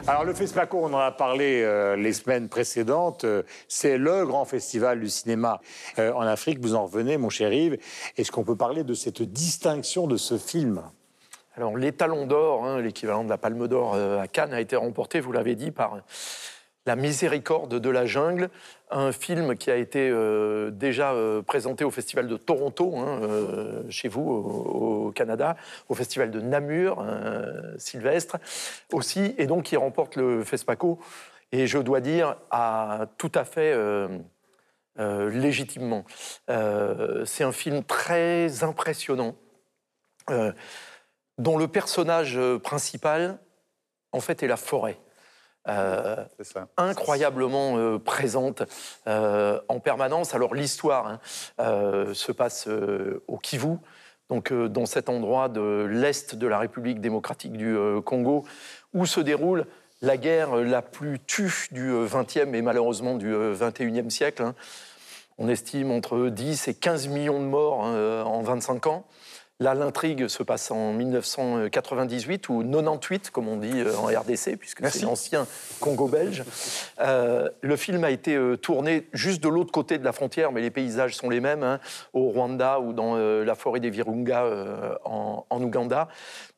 [0.05, 4.45] Alors le FESPACO, on en a parlé euh, les semaines précédentes, euh, c'est le grand
[4.45, 5.61] festival du cinéma
[5.97, 6.59] euh, en Afrique.
[6.59, 7.77] Vous en revenez, mon cher Yves.
[8.17, 10.81] Est-ce qu'on peut parler de cette distinction de ce film?
[11.57, 15.19] Alors, l'étalon d'or, hein, l'équivalent de la Palme d'Or euh, à Cannes, a été remporté,
[15.19, 15.97] vous l'avez dit, par
[16.87, 18.49] La Miséricorde de la jungle,
[18.89, 23.83] un film qui a été euh, déjà euh, présenté au Festival de Toronto, hein, euh,
[23.91, 25.55] chez vous, au, Canada,
[25.89, 27.05] au Festival de Namur,
[27.77, 28.37] Sylvestre
[28.91, 30.99] aussi, et donc qui remporte le FESPACO.
[31.51, 32.37] Et je dois dire,
[33.17, 33.75] tout à fait
[34.97, 36.05] légitimement.
[36.47, 39.35] C'est un film très impressionnant.
[41.37, 43.37] dont le personnage principal,
[44.13, 44.97] en fait, est la forêt.
[45.67, 46.25] Euh,
[46.77, 48.63] incroyablement euh, présente
[49.05, 50.33] euh, en permanence.
[50.33, 51.19] Alors l'histoire
[51.59, 52.67] hein, se passe
[53.27, 53.77] au Kivu,
[54.29, 58.45] donc dans cet endroit de l'est de la République démocratique du Congo,
[58.93, 59.65] où se déroule
[60.01, 64.41] la guerre la plus tue du XXe et malheureusement du XXIe siècle.
[64.41, 64.55] hein.
[65.37, 69.05] On estime entre 10 et 15 millions de morts hein, en 25 ans.
[69.61, 74.89] Là, l'intrigue se passe en 1998 ou 98, comme on dit euh, en RDC, puisque
[74.89, 75.45] c'est l'ancien
[75.79, 76.43] Congo belge.
[76.99, 80.61] Euh, le film a été euh, tourné juste de l'autre côté de la frontière, mais
[80.61, 81.79] les paysages sont les mêmes, hein,
[82.13, 86.07] au Rwanda ou dans euh, la forêt des Virunga euh, en, en Ouganda.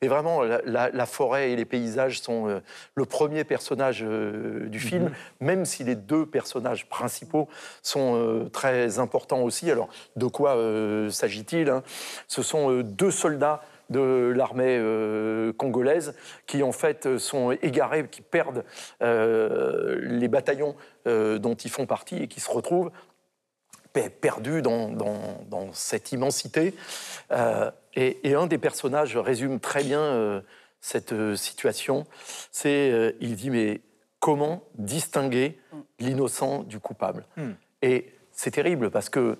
[0.03, 2.59] Mais vraiment, la, la- la forêt et les paysages sont euh,
[2.93, 7.47] le premier personnage euh, du film, même si les deux personnages principaux
[7.81, 9.71] sont euh, très importants aussi.
[9.71, 9.87] Alors,
[10.17, 10.57] de quoi
[11.09, 11.83] s'agit-il hein?
[12.27, 16.15] Ce sont deux soldats de l'armée euh, congolaise
[16.47, 18.65] qui en fait sont égarés, qui perdent
[19.01, 20.75] euh, les bataillons
[21.07, 22.91] euh, dont ils font partie et qui se retrouvent
[23.93, 26.73] pe- perdus dans, dans- dans cette immensité.
[27.31, 30.41] Euh, et, et un des personnages résume très bien euh,
[30.81, 32.05] cette euh, situation.
[32.51, 33.81] C'est, euh, il dit, mais
[34.19, 35.59] comment distinguer
[35.99, 37.25] l'innocent du coupable?
[37.81, 39.37] Et c'est terrible parce que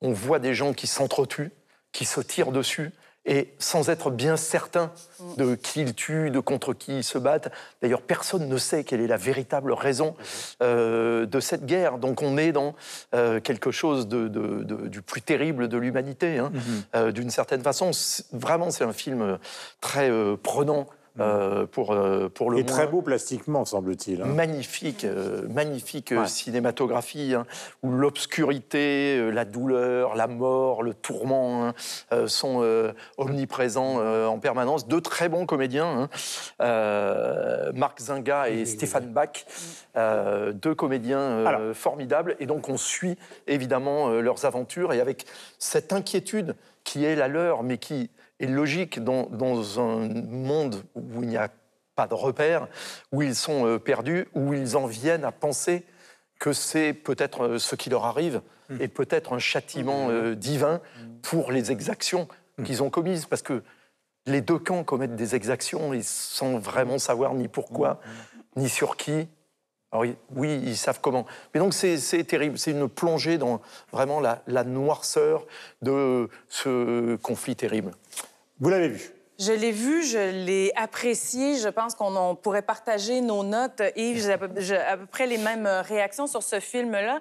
[0.00, 1.52] on voit des gens qui s'entretuent,
[1.92, 2.90] qui se tirent dessus,
[3.24, 4.90] et sans être bien certain
[5.36, 7.52] de qui ils tuent, de contre qui ils se battent.
[7.80, 10.16] D'ailleurs, personne ne sait quelle est la véritable raison
[10.62, 11.98] euh, de cette guerre.
[11.98, 12.74] Donc on est dans
[13.14, 16.50] euh, quelque chose de, de- de- du plus terrible de l'humanité, hein,
[16.96, 17.92] euh, d'une certaine façon.
[18.32, 19.36] Vraiment, c'est un film euh,
[19.80, 20.86] très euh, prenant.
[21.20, 24.22] Euh, pour, euh, pour le Et très beau plastiquement, semble-t-il.
[24.22, 24.26] hein.
[24.26, 26.26] Magnifique, euh, magnifique Ouais.
[26.26, 27.44] cinématographie, hein,
[27.82, 31.74] où l'obscurité, euh, la douleur, la mort, le tourment hein,
[32.12, 34.88] euh, sont euh, omniprésents euh, en permanence.
[34.88, 36.08] Deux très bons comédiens, hein,
[36.62, 39.44] euh, Marc Zinga et Stéphane Bach,
[39.96, 41.76] euh, deux comédiens euh, Alors.
[41.76, 42.36] formidables.
[42.40, 45.26] Et donc on suit évidemment euh, leurs aventures et avec
[45.58, 48.10] cette inquiétude qui est la leur, mais qui
[48.42, 51.48] est logique dans, dans un monde où il n'y a
[51.94, 52.68] pas de repères,
[53.12, 55.84] où ils sont euh, perdus, où ils en viennent à penser
[56.40, 58.42] que c'est peut-être euh, ce qui leur arrive
[58.80, 60.80] et peut-être un châtiment euh, divin
[61.20, 62.26] pour les exactions
[62.64, 63.26] qu'ils ont commises.
[63.26, 63.62] Parce que
[64.24, 68.00] les deux camps commettent des exactions et sans vraiment savoir ni pourquoi,
[68.56, 69.28] ni sur qui.
[69.90, 71.26] Alors, oui, ils savent comment.
[71.52, 72.56] Mais donc, c'est c'est terrible.
[72.58, 73.60] C'est une plongée dans
[73.92, 75.46] vraiment la, la noirceur
[75.82, 77.92] de ce conflit terrible.
[78.62, 79.00] Vous l'avez vu
[79.40, 81.56] Je l'ai vu, je l'ai apprécié.
[81.58, 83.82] Je pense qu'on on pourrait partager nos notes.
[83.96, 84.48] Yves, à, peu-
[84.88, 87.20] à peu près les mêmes réactions sur ce film-là.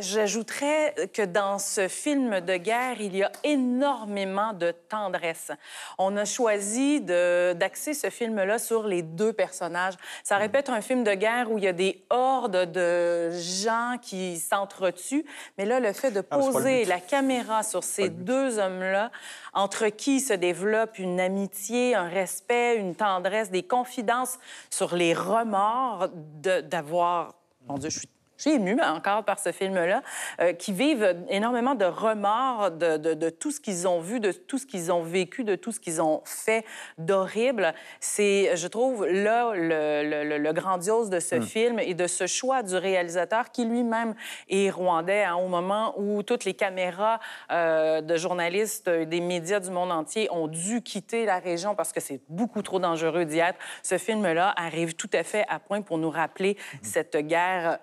[0.00, 5.50] J'ajouterais que dans ce film de guerre, il y a énormément de tendresse.
[5.98, 9.94] On a choisi d'axer ce film-là sur les deux personnages.
[10.22, 14.38] Ça répète un film de guerre où il y a des hordes de gens qui
[14.38, 15.24] s'entretuent.
[15.58, 19.10] Mais là, le fait de Ah, poser la caméra sur ces deux hommes-là,
[19.52, 24.38] entre qui se développe une amitié, un respect, une tendresse, des confidences
[24.70, 27.34] sur les remords d'avoir...
[27.66, 28.08] Mon Dieu, je suis,
[28.46, 30.02] émue encore par ce film-là,
[30.40, 34.32] euh, qui vivent énormément de remords de, de, de tout ce qu'ils ont vu, de
[34.32, 36.64] tout ce qu'ils ont vécu, de tout ce qu'ils ont fait
[36.98, 37.74] d'horrible.
[38.00, 41.42] C'est, je trouve, là, le, le, le grandiose de ce Hmm.
[41.42, 44.14] film et de ce choix du réalisateur qui lui-même
[44.48, 47.18] est rwandais hein, au moment où toutes les caméras
[47.50, 52.00] euh, de journalistes des médias du monde entier ont dû quitter la région parce que
[52.00, 53.58] c'est beaucoup trop dangereux d'y être.
[53.82, 57.78] Ce film-là arrive tout à fait à point pour nous rappeler cette guerre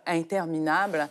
[0.51, 1.09] interminable.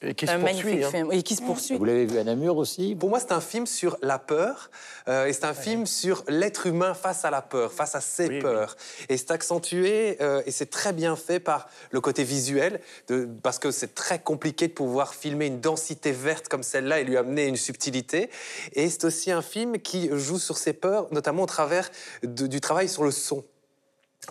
[0.00, 0.90] Et qui se un poursuit, hein.
[0.92, 1.76] film et qui se poursuit.
[1.76, 2.94] Vous l'avez vu à Namur aussi?
[2.94, 4.70] Pour moi, c'est un film sur la peur
[5.08, 8.28] euh, et c'est un film sur l'être humain face à la peur, face à ses
[8.28, 8.76] Oui, peurs.
[9.08, 13.58] Et c'est accentué euh, et c'est très bien fait par le côté visuel, de- parce
[13.58, 17.46] que c'est très compliqué de pouvoir filmer une densité verte comme celle-là et lui amener
[17.46, 18.30] une subtilité.
[18.74, 21.90] Et c'est aussi un film qui joue sur ses peurs, notamment au travers
[22.22, 23.42] de- du travail sur le son.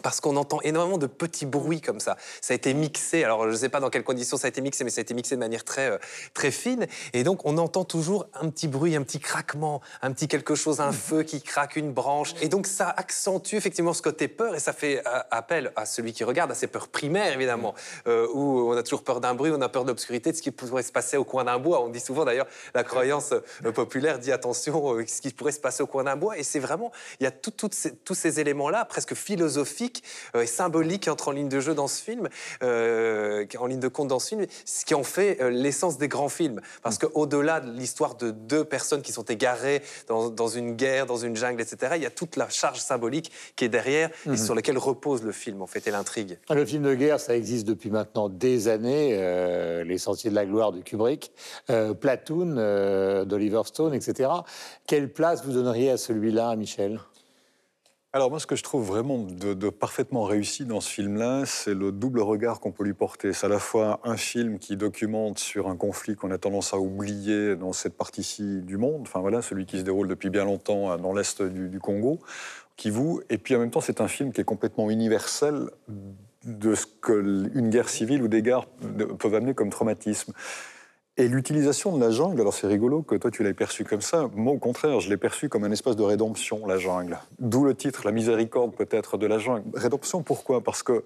[0.03, 2.17] Parce qu'on entend énormément de petits bruits comme ça.
[2.41, 4.61] Ça a été mixé, alors je ne sais pas dans quelles conditions ça a été
[4.61, 5.97] mixé, mais ça a été mixé de manière très, euh,
[6.33, 6.85] très fine.
[7.13, 10.79] Et donc on entend toujours un petit bruit, un petit craquement, un petit quelque chose,
[10.81, 12.33] un feu qui craque une branche.
[12.41, 16.13] Et donc ça accentue effectivement ce côté peur et ça fait euh, appel à celui
[16.13, 17.73] qui regarde, à ses peurs primaires évidemment,
[18.07, 20.41] euh, où on a toujours peur d'un bruit, on a peur de l'obscurité, de ce
[20.41, 21.81] qui pourrait se passer au coin d'un bois.
[21.81, 23.33] On dit souvent d'ailleurs, la croyance
[23.73, 26.37] populaire dit attention, ce qui pourrait se passer au coin d'un bois.
[26.37, 29.86] Et c'est vraiment, il y a tout- ces- tous ces éléments-là, presque philosophiques
[30.35, 32.29] euh, et symboliques qui entrent en ligne de jeu dans ce film,
[32.63, 36.07] euh, en ligne de compte dans ce film, ce qui en fait euh, l'essence des
[36.07, 36.61] grands films.
[36.83, 41.17] Parce qu'au-delà de l'histoire de deux personnes qui sont égarées dans, dans une guerre, dans
[41.17, 44.37] une jungle, etc., il y a toute la charge symbolique qui est derrière et Mhm.
[44.37, 46.37] sur laquelle repose le film, en fait, et l'intrigue.
[46.49, 49.17] Le film de guerre, ça existe depuis maintenant des années.
[49.19, 51.31] euh, Les Sentiers de la Gloire de Kubrick,
[51.69, 54.29] euh, Platoon euh, d'Oliver Stone, etc.
[54.85, 56.99] Quelle place vous donneriez à celui-là, Michel?
[58.13, 61.91] Alors moi, ce que je trouve vraiment de, parfaitement réussi dans ce film-là, c'est le
[61.91, 63.33] double regard qu'on peut lui porter.
[63.33, 66.77] C'est à la fois un film qui documente sur un conflit qu'on a tendance à
[66.77, 70.91] oublier dans cette partie-ci du monde, enfin voilà, celui qui se déroule depuis bien longtemps
[70.91, 72.19] euh, dans l'est du, du Congo,
[72.77, 75.69] Kivu, et puis en même temps, c'est un film qui est complètement universel
[76.45, 80.31] de ce qu'une guerre civile ou des guerres de- peuvent amener comme traumatisme.
[81.19, 84.29] Et l'utilisation de la jungle, alors c'est rigolo que toi tu l'aies perçu comme ça.
[84.35, 87.17] Moi, au contraire, je l'ai perçu comme un espace de rédemption, la jungle.
[87.39, 89.63] D'où le titre, la miséricorde peut-être de la jungle.
[89.73, 90.61] Rédemption, pourquoi?
[90.61, 91.03] Parce que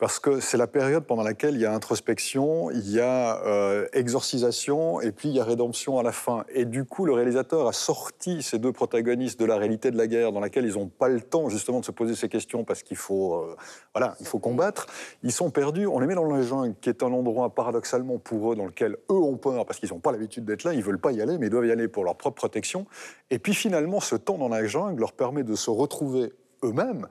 [0.00, 3.86] parce que c'est la période pendant laquelle il y a introspection, il y a euh,
[3.92, 6.46] exorcisation, et puis il y a rédemption à la fin.
[6.54, 10.06] Et du coup, le réalisateur a sorti ces deux protagonistes de la réalité de la
[10.06, 12.82] guerre, dans laquelle ils n'ont pas le temps justement de se poser ces questions parce
[12.82, 13.56] qu'il faut, euh,
[13.94, 14.86] voilà, il faut combattre.
[15.22, 15.86] Ils sont perdus.
[15.86, 18.96] On les met dans la jungle, qui est un endroit paradoxalement pour eux dans lequel
[19.10, 20.72] eux ont peur parce qu'ils n'ont pas l'habitude d'être là.
[20.72, 22.86] Ils veulent pas y aller, mais ils doivent y aller pour leur propre protection.
[23.30, 26.32] Et puis finalement, ce temps dans la jungle leur permet de se retrouver
[26.64, 27.06] eux-mêmes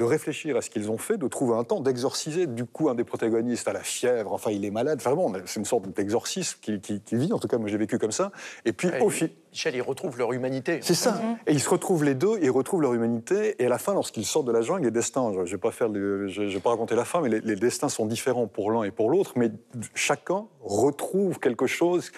[0.00, 2.46] de réfléchir à ce qu'ils ont fait, de trouver un temps d'exorciser.
[2.46, 5.00] Du coup, un des protagonistes a la fièvre, enfin, il est malade.
[5.02, 7.32] Vraiment, c'est une sorte d'exorcisme qu'il qui, qui vit.
[7.34, 8.32] En tout cas, moi, j'ai vécu comme ça.
[8.64, 9.30] Et puis, au fil.
[9.52, 10.78] Michel, ils retrouvent leur humanité.
[10.82, 11.20] C'est ça.
[11.46, 13.56] Et ils se retrouvent les deux, ils retrouvent leur humanité.
[13.62, 15.70] Et à la fin, lorsqu'ils sortent de la jungle, les destins, je ne vais pas
[15.72, 18.46] faire, le- je, je vais pas raconter la fin, mais les, les destins sont différents
[18.46, 19.32] pour l'un et pour l'autre.
[19.36, 19.50] Mais
[19.94, 22.10] chacun retrouve quelque chose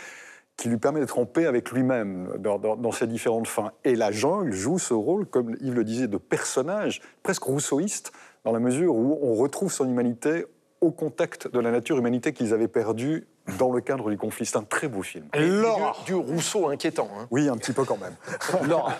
[0.56, 3.72] qui lui permet d'être en paix avec lui-même dans, dans- ces différentes fins.
[3.84, 8.12] Et la jungle joue ce rôle, comme Yves le disait, de personnage presque rousseauiste,
[8.44, 10.44] dans la mesure où on retrouve son humanité
[10.80, 13.26] au contact de la nature, humanité qu'ils avaient perdue
[13.58, 14.46] dans le cadre du conflit.
[14.46, 15.26] C'est un très beau film.
[15.34, 15.62] Et du,
[16.06, 17.08] du Rousseau inquiétant.
[17.18, 17.26] hein.
[17.30, 18.14] Oui, un petit peu quand même.
[18.68, 18.94] Laura.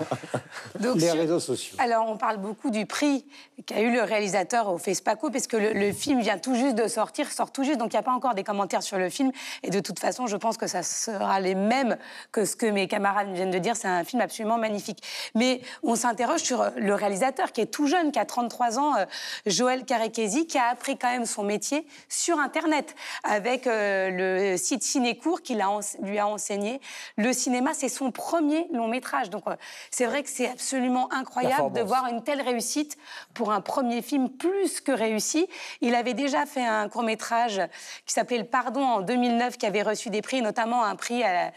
[0.81, 1.77] Donc, Les sur- réseaux sociaux.
[1.79, 3.25] Alors, on parle beaucoup du prix
[3.67, 6.89] qu'a eu le réalisateur au FESPACO, parce que le, le film vient tout juste de
[6.89, 9.31] sortir, sort tout juste, donc il n'y a pas encore des commentaires sur le film.
[9.63, 11.97] Et de toute façon, je pense que ça sera les mêmes
[12.33, 13.77] que ce que mes camarades viennent de dire.
[13.77, 15.03] C'est un film absolument magnifique.
[15.37, 19.05] Mais on s'interroge sur le réalisateur qui est tout jeune, qui a 33 ans, euh,
[19.47, 24.83] Joël Karekesi, qui a appris quand même son métier sur Internet, avec euh, le site
[24.83, 25.59] Cinécourt qui
[26.01, 26.81] lui a enseigné.
[27.17, 29.31] Le cinéma, c'est son premier long métrage.
[29.31, 29.57] Donc, euh,
[29.91, 32.97] c'est vrai que c'est absolument incroyable de voir une telle réussite
[33.35, 35.47] pour un premier film plus que réussi.
[35.81, 37.61] Il avait déjà fait un court métrage
[38.07, 41.53] qui s'appelait Le Pardon en 2009, qui avait reçu des prix, notamment un prix à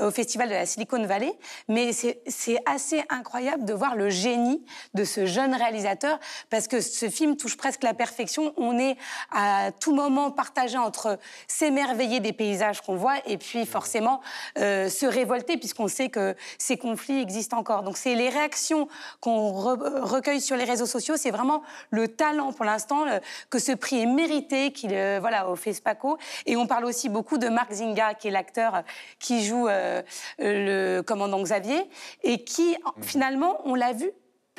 [0.00, 1.32] au festival de la Silicon Valley.
[1.68, 4.64] Mais c'est assez incroyable de voir le génie
[4.94, 8.52] de ce jeune réalisateur, parce que ce film touche presque la perfection.
[8.56, 8.96] On est
[9.32, 14.20] à tout moment partagé entre s'émerveiller des paysages qu'on voit et puis forcément
[14.58, 17.82] euh, se révolter, puisqu'on sait que ces conflits existent encore.
[17.82, 18.88] Donc c'est les réactions
[19.20, 23.04] qu'on re- recueille sur les réseaux sociaux, c'est vraiment le talent pour l'instant,
[23.50, 26.18] que ce prix est mérité, qu'il euh, voilà au FESPACO.
[26.46, 28.82] Et on parle aussi beaucoup de Marc Zinga, qui est l'acteur
[29.18, 30.02] qui joue euh,
[30.38, 31.88] le commandant Xavier,
[32.22, 34.10] et qui finalement, on l'a vu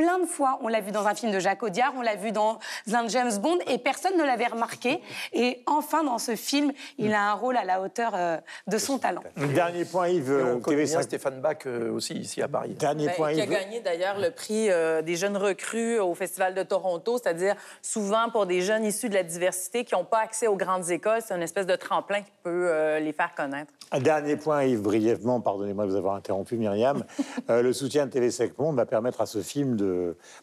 [0.01, 0.57] plein de fois.
[0.61, 2.57] On l'a vu dans un film de Jacques Audiard, on l'a vu dans
[2.91, 4.99] un James Bond, et personne ne l'avait remarqué.
[5.31, 8.97] Et enfin, dans ce film, il a un rôle à la hauteur euh, de son
[8.97, 9.21] talent.
[9.37, 10.31] Dernier point, Yves.
[10.31, 11.03] Et on euh, connaît bien TV5.
[11.03, 12.73] Stéphane Bach euh, aussi ici à Paris.
[12.79, 13.51] Dernier Ben, point, qui a Yves.
[13.51, 18.47] gagné d'ailleurs le prix euh, des jeunes recrues au Festival de Toronto, c'est-à-dire souvent pour
[18.47, 21.19] des jeunes issus de la diversité qui n'ont pas accès aux grandes écoles.
[21.23, 23.71] C'est une espèce de tremplin qui peut euh, les faire connaître.
[23.93, 27.03] Un dernier point, Yves, brièvement, pardonnez-moi de vous avoir interrompu, Myriam.
[27.49, 29.90] Euh, le soutien de TV5 Monde va permettre à ce film de,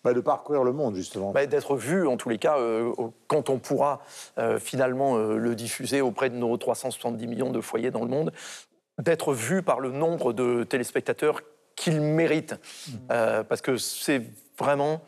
[0.05, 1.33] bah, de parcourir le monde, justement.
[1.33, 2.93] Bah, d'être vu, en tous les cas, euh,
[3.27, 4.01] quand on pourra
[4.39, 8.33] euh, finalement euh, le diffuser auprès de nos 370 millions de foyers dans le monde,
[8.99, 11.43] d'être vu par le nombre de téléspectateurs
[11.77, 12.57] qu'il mérite.
[13.11, 14.23] Euh, parce que c'est
[14.59, 15.01] vraiment,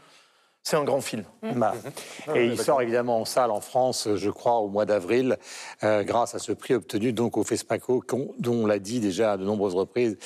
[0.62, 1.24] c'est un grand film.
[1.42, 1.72] Bah,
[2.34, 5.38] Et il sort évidemment en salle en France, je crois, au mois d'avril,
[5.82, 8.04] euh, grâce à ce prix obtenu donc au FESPACO,
[8.38, 10.18] dont on l'a dit déjà à de nombreuses reprises,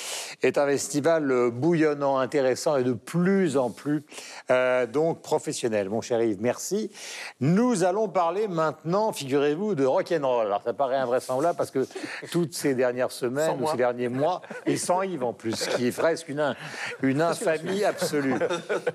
[0.43, 4.05] est un festival euh, bouillonnant, intéressant et de plus en plus
[4.51, 5.89] euh, donc professionnel.
[5.89, 6.91] Mon cher Yves, merci.
[7.39, 10.47] Nous allons parler maintenant, figurez-vous, de rock'n'roll.
[10.47, 11.87] Alors ça paraît invraisemblable parce que
[12.33, 15.87] toutes ces dernières semaines ou ces derniers mois, et sans Yves en plus, ce qui
[15.87, 16.57] est presque une,
[17.03, 18.35] une infamie absolue.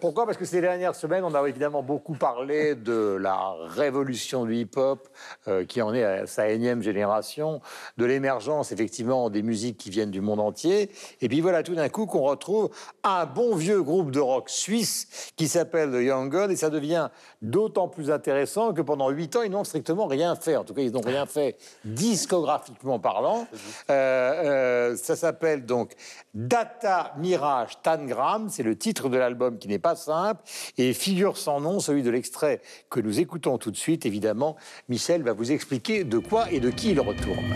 [0.02, 0.26] Pourquoi?
[0.26, 5.08] Parce que ces dernières semaines, on a évidemment beaucoup parlé de la révolution du hip-hop,
[5.48, 7.62] euh, qui en est à sa énième génération,
[7.98, 10.90] de l'émergence effectivement des musiques qui viennent du monde entier.
[11.22, 12.70] Et puis voilà tout d'un coup qu'on retrouve
[13.04, 17.10] un bon vieux groupe de rock suisse qui s'appelle The Young Guns, et ça devient
[17.42, 20.56] d'autant plus intéressant que pendant huit ans, ils n'ont strictement rien fait.
[20.56, 23.48] En tout cas, ils n'ont rien fait discographiquement parlant.
[23.90, 25.92] Euh, euh, ça s'appelle donc
[26.34, 30.42] Data Mirage Tangram, c'est le titre de l'album qui n'est pas simple,
[30.78, 34.06] et figure sans nom, celui de l'extrait que nous écoutons tout de suite.
[34.06, 34.56] Évidemment,
[34.88, 37.54] Michel va vous expliquer de quoi et de qui il retourne.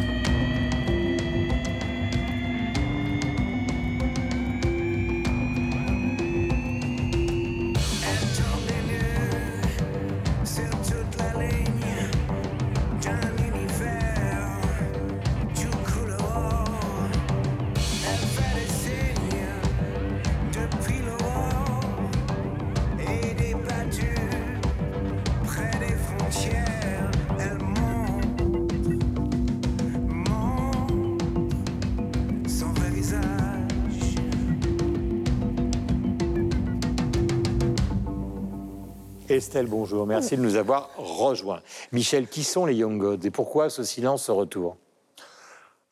[39.53, 40.07] Estelle, bonjour.
[40.07, 41.61] Merci de nous avoir rejoints.
[41.91, 44.77] Michel, qui sont les Young Gods et pourquoi ce silence, ce retour?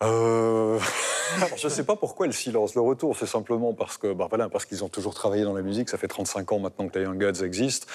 [0.02, 0.80] Euh,
[1.58, 2.74] je ne sais pas pourquoi le silence.
[2.74, 5.62] Le retour, c'est simplement parce que, bah, voilà, parce qu'ils ont toujours travaillé dans la
[5.62, 5.90] musique.
[5.90, 7.86] Ça fait 35 ans maintenant que les Young Gods existent.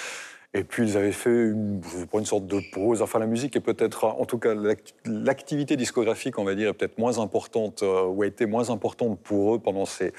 [0.54, 3.02] Et puis ils avaient fait une, je sais pas, une sorte de pause.
[3.02, 6.72] Enfin, la musique est peut-être, en tout cas, l'act- l'activité discographique, on va dire, est
[6.72, 10.12] peut-être moins importante euh, ou a été moins importante pour eux pendant ces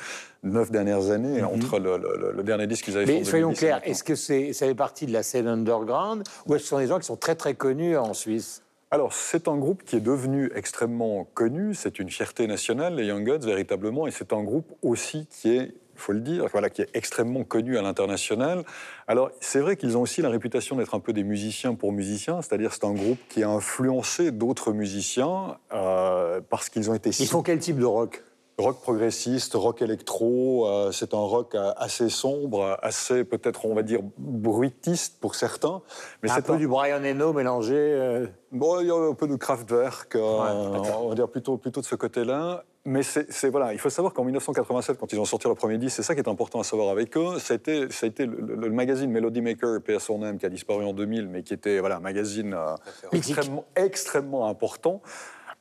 [0.43, 3.13] neuf dernières années, entre le, le- le dernier disque qu'ils avaient fait.
[3.13, 3.19] Mhm.
[3.19, 6.23] Mais soyons 2010 et clairs, est-ce que c'est, ça fait partie de la scène underground
[6.45, 8.63] ou est-ce que ce sont des gens qui sont très très connus en Suisse?
[8.91, 13.25] Alors, c'est un groupe qui est devenu extrêmement connu, c'est une fierté nationale, les Young
[13.25, 16.81] Gods, véritablement, et c'est un groupe aussi qui est, il faut le dire, voilà, qui
[16.81, 18.63] est extrêmement connu à l'international.
[19.07, 22.41] Alors, c'est vrai qu'ils ont aussi la réputation d'être un peu des musiciens pour musiciens,
[22.41, 27.09] c'est-à-dire c'est un groupe qui a influencé d'autres musiciens euh, parce qu'ils ont été...
[27.19, 28.23] Ils font quel type de rock?
[28.59, 33.83] Rock progressiste, rock électro, euh, c'est un rock euh, assez sombre, assez peut-être on va
[33.83, 35.83] dire bruitiste pour certains.
[36.23, 37.75] Mais Un c'est peu du Brian Eno mélangé.
[37.75, 41.85] euh, Bon, il y a un peu de Kraftwerk, on va dire plutôt, plutôt de
[41.85, 42.63] ce côté-là.
[42.87, 45.97] Mais c'est voilà, il faut savoir qu'en 1987, quand ils ont sorti leur premier disque,
[45.97, 47.37] c'est ça qui est important à savoir avec eux.
[47.37, 49.79] Ça a été, ça a été le, magazine Melody Maker,
[50.23, 52.75] âme, qui a disparu en 2000, mais qui était voilà, un magazine euh,
[53.11, 55.01] extrêmement, extrêmement important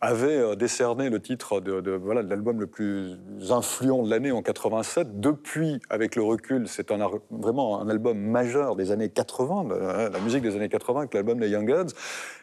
[0.02, 3.16] avait euh, décerné le titre de, de- voilà, de l'album le plus
[3.50, 5.20] influent de l'année en 87.
[5.20, 6.98] Depuis, avec le recul, c'est un,
[7.30, 11.14] vraiment un album majeur des années 80, de- hein, la musique des années 80, avec
[11.14, 11.92] l'album des Young Gods.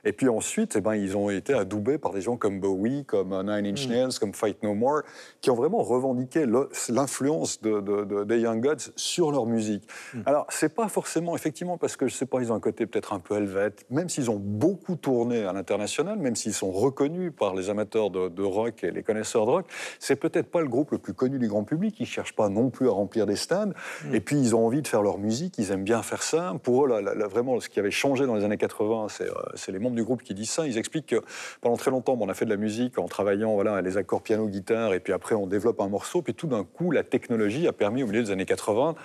[0.03, 3.33] Et puis ensuite, eh ben, ils ont été adoubés par des gens comme Bowie, comme
[3.33, 5.01] euh, Nine Inch Nails, comme Fight No More,
[5.41, 6.45] qui ont vraiment revendiqué
[6.89, 9.87] l'influence de, de- de- des Young Gods sur leur musique.
[10.25, 13.13] Alors, c'est pas forcément, effectivement, parce que je sais pas, ils ont un côté peut-être
[13.13, 17.42] un peu helvète, même s'ils ont beaucoup tourné à l'international, même s'ils sont reconnus par
[17.53, 19.65] les amateurs de, de rock et les connaisseurs de rock,
[19.99, 21.95] c'est peut-être pas le groupe le plus connu du grand public.
[21.99, 23.73] Ils cherchent pas non plus à remplir des stades.
[24.13, 26.53] Et puis, ils ont envie de faire leur musique, ils aiment bien faire ça.
[26.63, 29.29] Pour eux, là, là, là, vraiment, ce qui avait changé dans les années 80, c'est
[29.29, 30.65] euh, c'est les membres du groupe qui disent ça.
[30.67, 31.21] Ils expliquent que
[31.61, 34.93] pendant très longtemps, on a fait de la musique en travaillant voilà, les accords piano-guitare,
[34.93, 36.21] et puis après, on développe un morceau.
[36.21, 38.95] Puis tout d'un coup, la technologie a permis, au milieu des années 80,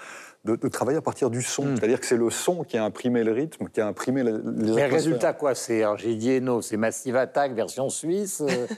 [0.49, 1.77] de, de travailler à partir du son.
[1.77, 4.73] C'est-à-dire que c'est le son qui a imprimé le rythme, qui a imprimé les, les
[4.75, 8.41] Mais résultat, quoi C'est, alors j'ai dit Eno, c'est Massive Attack version suisse.
[8.43, 8.67] euh,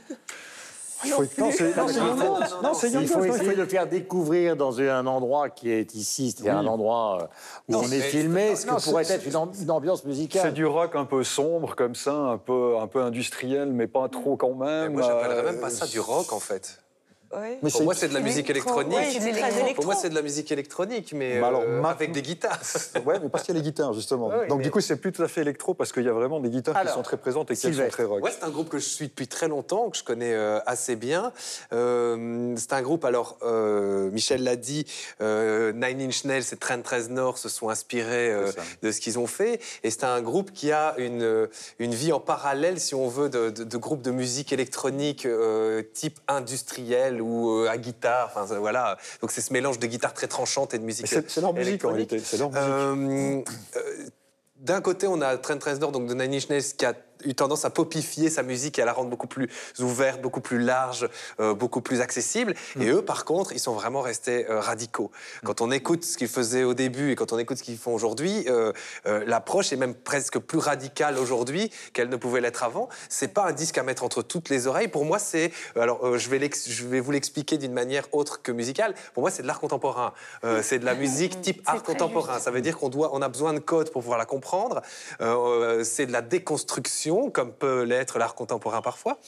[1.03, 1.73] Il faut- non, c'est c'est
[2.75, 6.67] c'est Il essayer de le faire découvrir dans un endroit qui est ici, c'est-à-dire Oui.
[6.67, 7.27] un endroit euh,
[7.69, 9.71] où Non, on est mais- filmé, ce non, que pourrait c'est- être une, am- une
[9.71, 10.53] ambiance C'est musicale.
[10.53, 14.37] du rock un peu sombre comme ça, un peu, un peu industriel, mais pas trop
[14.37, 14.93] quand même.
[14.93, 16.83] Moi, j'appellerais Euh, même pas ça du rock, en fait.
[17.33, 17.59] Ouais.
[17.63, 18.81] Mais Pour moi, c'est de la musique électro.
[18.81, 19.23] électronique.
[19.23, 22.23] Ouais, Pour moi, c'est de la musique électronique, mais Mais alors, euh, ma- avec des
[22.23, 22.59] guitares.
[23.07, 24.29] Ouais, mais parce qu'il y a les guitares, justement.
[24.29, 26.13] Ouais, Donc, mais- du coup, c'est plus tout à fait électro parce qu'il y a
[26.13, 28.23] vraiment des guitares Alors, qui sont très présentes et qui sont très rock.
[28.25, 30.97] Ouais, c'est un groupe que je suis depuis très longtemps, que je connais euh, assez
[30.97, 31.33] bien.
[31.73, 34.85] Euh, c'est un groupe, alors, euh, Michel l'a dit,
[35.21, 38.51] euh, Nine Inch Nails et Trent Reznor se sont inspirés euh,
[38.83, 39.61] de ce qu'ils ont fait.
[39.85, 43.51] Et c'est un groupe qui a une, une vie en parallèle, si on veut, de,
[43.51, 48.33] de, de groupes de musique électronique euh, type industriel ou euh, à guitare.
[48.35, 48.97] Enfin, voilà.
[49.21, 51.89] Donc c'est ce mélange de guitare très tranchante et de musique C'est leur musique en
[51.89, 52.19] réalité.
[52.19, 53.49] C'est leur musique.
[53.77, 54.07] Euh, euh,
[54.57, 56.95] D'un côté, on a Trent Reznor, donc de Nine Inch Nails, qui a
[57.25, 59.49] eu tendance à popifier sa musique et à la rendre beaucoup plus
[59.79, 61.09] ouverte, beaucoup plus large,
[61.41, 62.55] euh, beaucoup plus accessible.
[62.81, 65.11] Et eux, par contre, ils sont vraiment restés euh, radicaux.
[65.45, 67.95] Quand on écoute ce qu'ils faisaient au début et quand on écoute ce qu'ils font
[67.95, 68.73] aujourd'hui, euh,
[69.07, 72.89] euh, l'approche est même presque plus radicale aujourd'hui qu'elle ne pouvait l'être avant.
[73.09, 74.89] C'est pas un disque à mettre entre toutes les oreilles.
[74.89, 78.43] Pour moi, c'est alors euh, je vais l'ex- je vais vous l'expliquer d'une manière autre
[78.43, 78.95] que musicale.
[79.15, 80.13] Pour moi, c'est de l'art contemporain.
[80.45, 82.39] Euh, c'est de la musique type art contemporain.
[82.39, 84.83] Ça veut dire qu'on doit, on a besoin de codes pour pouvoir la comprendre.
[85.21, 89.19] Euh, c'est de la déconstruction, comme peut l'être l'art contemporain parfois.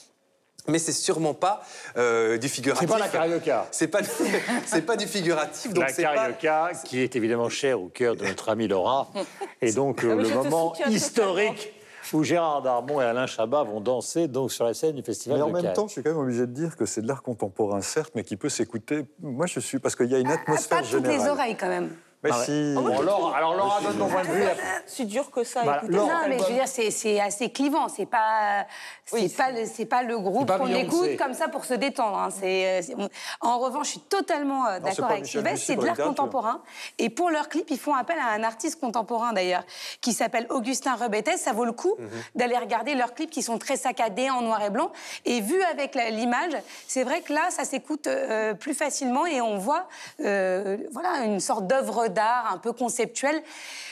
[0.69, 1.61] Mais c'est sûrement pas
[1.97, 2.89] euh, du figuratif.
[2.89, 3.67] C'est pas la carioca.
[3.73, 3.99] C'est pas,
[4.67, 5.73] c'est pas du figuratif.
[5.73, 6.03] Donc la pas.
[6.03, 9.09] carioca, qui est évidemment chère au cœur de notre amie Laura.
[9.61, 11.73] Et donc, euh, Ah le moment historique
[12.13, 15.43] où Gérard Darmon et Alain Chabat vont danser donc sur la scène du Festival Mais
[15.43, 15.73] en de même Cannes.
[15.73, 18.23] temps, je suis quand même obligé de dire que c'est de l'art contemporain, certes, mais
[18.23, 19.07] qui peut s'écouter.
[19.21, 21.31] Moi, je suis parce qu'il y a une Ah, atmosphère pas toutes les générale.
[21.31, 21.91] oreilles quand même.
[22.23, 22.45] Mais Ah ouais.
[22.45, 22.75] si.
[22.77, 24.45] Bon, alors, alors Laura donne ton point de vue.
[24.87, 25.79] Si dur que ça, Voilà.
[25.83, 27.89] écoutez Non, mais je veux dire, c'est c'est assez clivant.
[27.89, 28.65] C'est pas,
[29.05, 29.29] c'est Oui.
[29.29, 30.85] pas, le- c'est pas le groupe pas qu'on Beyoncé.
[30.87, 32.17] écoute comme ça pour se détendre.
[32.19, 32.29] hein.
[32.31, 32.95] C'est, euh, c'est-
[33.41, 35.67] En revanche, je suis totalement euh, d'accord avec Michel Sylvestre.
[35.67, 36.15] C'est de l'art littérature.
[36.15, 36.63] contemporain.
[36.99, 39.65] Et pour leur clip, ils font appel à un artiste contemporain d'ailleurs,
[40.01, 41.37] qui s'appelle Augustin Rebettes.
[41.39, 42.09] Ça vaut le coup Mhm.
[42.37, 44.93] d'aller regarder leurs clips qui sont très saccadés en noir et blanc.
[45.25, 46.53] Et vu avec la- l'image,
[46.87, 49.89] c'est vrai que là, ça s'écoute euh, plus facilement et on voit,
[50.25, 53.43] euh, voilà, une sorte d'œuvre d'art un peu conceptuelle.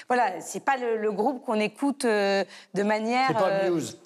[0.08, 2.44] Voilà, c'est pas le, le groupe qu'on écoute euh,
[2.74, 3.28] de manière.
[3.28, 3.98] C'est pas euh, Muse.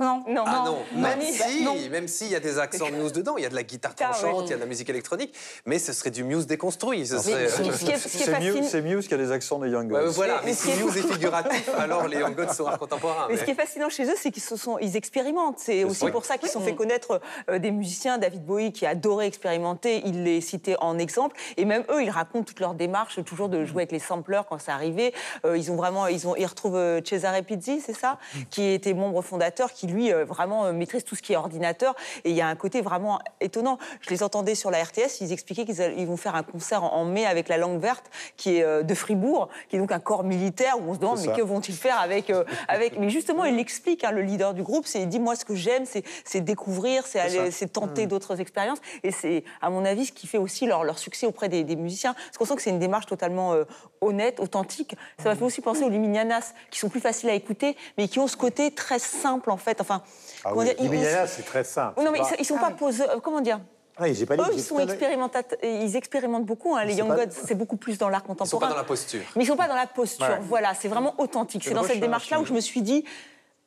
[0.00, 0.42] Non, Non.
[0.44, 1.76] Ah non, même Mamie, si, non.
[1.90, 3.94] même s'il y a des accents de Muse dedans, il y a de la guitare
[3.94, 4.44] tranchante, oui.
[4.46, 5.32] il y a de la musique électronique,
[5.66, 7.06] mais ce serait du Muse déconstruit.
[7.06, 9.94] Ce serait, ce qui est- ce qui C'est c'est a des accents des Young Guns.
[9.96, 12.52] Ouais, voilà, Mais mais ce si qui est- Muse est figuratif, alors les Young Gods
[12.54, 13.26] sont art contemporain.
[13.28, 15.58] Mais mais- ce qui est fascinant chez eux, c'est qu'ils se sont, ils expérimentent.
[15.60, 16.10] C'est aussi Oui.
[16.10, 18.18] pour ça qu'ils se sont fait connaître euh, des musiciens.
[18.18, 21.36] David Bowie, qui adorait expérimenter, il les citait en exemple.
[21.56, 24.58] Et même eux, ils racontent toute leur démarche, toujours de jouer avec les samplers quand
[24.58, 25.14] c'est arrivé.
[25.44, 28.18] Euh, ils ont vraiment, ils ont, ils retrouvent euh, Cesare Pizzi, c'est ça,
[28.50, 31.94] qui était membre fondateur, qui lui euh, vraiment euh, maîtrise tout ce qui est ordinateur.
[32.24, 33.78] Et il y a un côté vraiment étonnant.
[34.00, 37.26] Je les entendais sur la RTS, ils expliquaient qu'ils vont faire un concert en, mai
[37.26, 40.78] avec la Langue Verte, qui est euh, de Fribourg, qui est donc un corps militaire
[40.78, 42.32] où on se demande mais que vont-ils faire avec,
[42.68, 42.98] avec.
[42.98, 45.54] Mais justement, il l'explique, hein, le leader du groupe, c'est il dit moi ce que
[45.54, 48.78] j'aime, c'est découvrir, c'est aller, c'est tenter d'autres expériences.
[49.02, 51.76] Et c'est à mon avis ce qui fait aussi leur, leur succès auprès des, des
[51.76, 52.14] musiciens.
[52.14, 53.64] Parce qu'on sent que c'est une démarche totalement euh,
[54.00, 54.96] honnête, authentique.
[55.18, 58.18] Ça m'a fait aussi penser aux Luminianas, qui sont plus faciles à écouter, mais qui
[58.18, 59.73] ont ce côté très simple en fait.
[59.80, 60.02] Enfin,
[60.44, 62.00] Ah comment oui, dire, ils- c'est très simple.
[62.02, 63.04] non, mais ils, ils sont pas posés.
[63.08, 63.60] euh, Comment dire
[63.96, 66.74] Ah, j'ai pas Eux, ils sont l'heure- expérimentateurs, ils expérimentent beaucoup.
[66.74, 68.66] hein, les Young pas- Gods, c'est beaucoup plus dans l'art Ils sont contemporain.
[68.66, 69.20] pas dans la posture.
[69.36, 70.26] Mais ils sont pas dans la posture.
[70.26, 70.38] Ouais.
[70.48, 71.62] Voilà, c'est vraiment authentique.
[71.64, 72.48] C'est dans cette démarche-là où oui.
[72.48, 73.04] je me suis dit,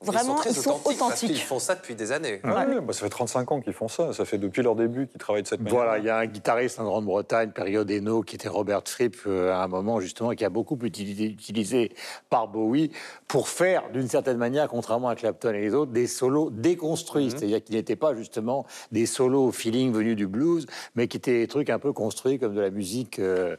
[0.02, 1.00] vraiment, ils ils sont authentiques.
[1.00, 2.40] parce qu'ils font ça depuis des années.
[2.44, 4.14] Ouais, ouais, bah, ça fait 35 ans qu'ils font ça.
[4.14, 5.76] Ça fait depuis leur début qu'ils travaillent de cette manière.
[5.80, 9.52] Voilà, il y a un guitariste en Grande-Bretagne, période Eno, qui était Robert Fripp, euh,
[9.54, 11.92] à un moment justement, qui a beaucoup utilisé, utilisé
[12.30, 12.92] par Bowie
[13.28, 17.32] pour faire, d'une certaine manière, contrairement à Clapton et les autres, des solos déconstruits.
[17.32, 21.40] C'est-à-dire qu'ils n'étaient pas justement des solos au feeling venus du blues, mais qui étaient
[21.40, 23.20] des trucs un peu construits comme de la musique.
[23.20, 23.56] euh,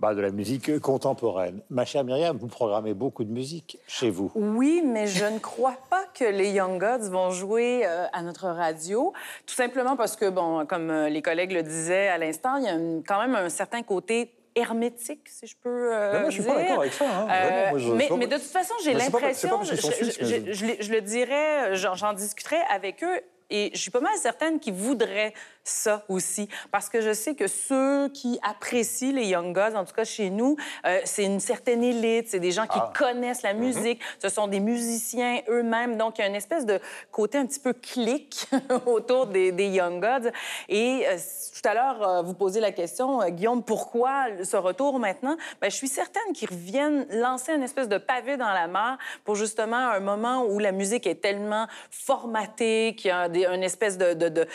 [0.00, 1.60] bah, de la musique contemporaine.
[1.70, 4.30] Ma chère Myriam, vous programmez beaucoup de musique chez vous.
[4.34, 8.46] Oui, mais je ne crois pas que les Young Gods vont jouer euh, à notre
[8.48, 9.12] radio,
[9.46, 12.68] tout simplement parce que, bon, comme euh, les collègues le disaient à l'instant, il y
[12.68, 16.42] a une- quand même un certain côté hermétique, si je peux euh, moi, je suis
[16.44, 16.54] dire.
[16.54, 17.26] pas d'accord avec ça, hein.
[17.28, 22.58] Euh, Vraiment, moi, je- mais, de toute façon, j'ai l'impression, je, le- dirais, j'en discuterai
[22.72, 23.20] avec eux,
[23.50, 25.34] et je suis pas mal certaine qu'ils voudraient
[25.64, 26.48] ça aussi.
[26.70, 30.28] Parce que je sais que ceux qui apprécient les Young Gods, en tout cas chez
[30.28, 30.56] nous,
[30.86, 32.92] euh, c'est une certaine élite, c'est des gens qui Ah.
[32.96, 33.60] connaissent la Mhm.
[33.60, 35.96] musique, ce sont des musiciens eux-mêmes.
[35.96, 36.78] Donc, il y a une espèce de
[37.10, 38.46] côté un petit peu clique
[38.86, 40.30] autour des, des Young Gods.
[40.68, 44.98] Et euh, tout à l'heure, euh, vous posez la question, euh, Guillaume, pourquoi ce retour
[44.98, 45.36] maintenant?
[45.62, 49.34] Ben, je suis certaine qu'ils reviennent lancer une espèce de pavé dans la mare pour
[49.34, 53.96] justement un moment où la musique est tellement formatée, qu'il y a des- une espèce
[53.96, 54.12] de...
[54.12, 54.46] de- de,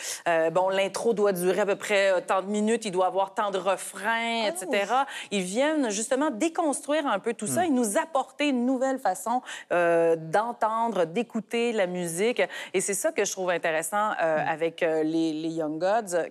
[0.50, 3.50] bon, l'intro doit durer à peu près euh, tant de minutes, il doit avoir tant
[3.50, 4.92] de refrains, etc.
[5.30, 9.42] Ils viennent justement déconstruire un peu tout ça et nous apporter une nouvelle façon
[9.72, 12.42] euh, d'entendre, d'écouter la musique.
[12.74, 16.30] Et c'est ça que je trouve intéressant euh, avec euh, les, les Young Gods.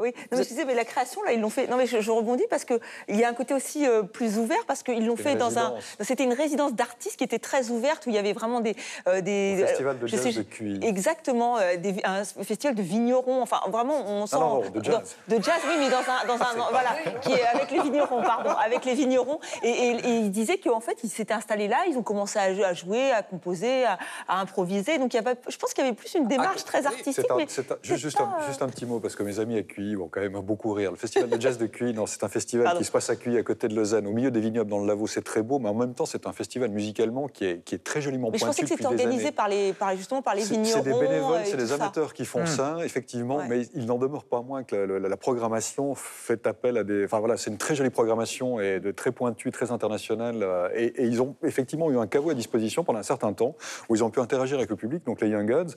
[0.00, 1.66] Oui, non, mais je disais, mais la création, là, ils l'ont fait.
[1.66, 2.80] Non, mais je, je rebondis parce qu'il
[3.10, 5.74] y a un côté aussi euh, plus ouvert parce qu'ils l'ont fait dans un.
[6.00, 8.76] C'était une résidence d'artistes qui était très très où il y avait vraiment des.
[9.08, 10.78] euh, des Un festival de jazz sais- de QI.
[10.82, 13.42] Exactement, euh, des- un festival de vignerons.
[13.42, 14.36] Enfin, vraiment, on sent.
[14.38, 15.16] non, de jazz.
[15.28, 16.26] De, de jazz, oui, mais dans un.
[16.28, 16.90] Dans un voilà,
[17.22, 19.40] qui est avec les vignerons, pardon, avec les vignerons.
[19.64, 22.54] Et, et, et ils disaient qu'en fait, ils s'étaient installés là, ils ont commencé à,
[22.54, 23.98] jou- à jouer, à composer, à,
[24.28, 24.98] à improviser.
[24.98, 27.26] Donc, il y avait, je pense qu'il y avait plus une démarche très artistique.
[27.30, 29.62] Un- mais un- juste, un, euh, juste un petit mot, parce que mes amis à
[29.62, 30.90] QI vont quand même beaucoup rire.
[30.90, 32.78] Le festival de jazz de non, c'est un festival Pardon.
[32.80, 34.86] qui se passe à QI, à côté de Lausanne, au milieu des vignobles dans le
[34.86, 35.06] Lavaux.
[35.06, 37.78] C'est très beau, mais en même temps, c'est un festival musicalement qui est, qui est
[37.84, 40.54] très joliment Mais je pensais que c'était organisé par les, par, justement par les C'est
[40.54, 40.82] vignerons.
[40.84, 41.74] c'est des bénévoles, c'est des ça.
[41.74, 42.46] amateurs qui font Hmm.
[42.46, 43.48] ça, effectivement, Ouais.
[43.48, 47.04] mais il n'en demeure pas moins que la, la- la programmation fait appel à des.
[47.04, 50.42] Enfin voilà, c'est une très jolie programmation et de très pointue, très internationale.
[50.42, 53.56] euh, Et, et ils ont effectivement eu un caveau à disposition pendant un certain temps
[53.88, 55.74] où ils ont pu interagir avec le public, donc les Young Gods.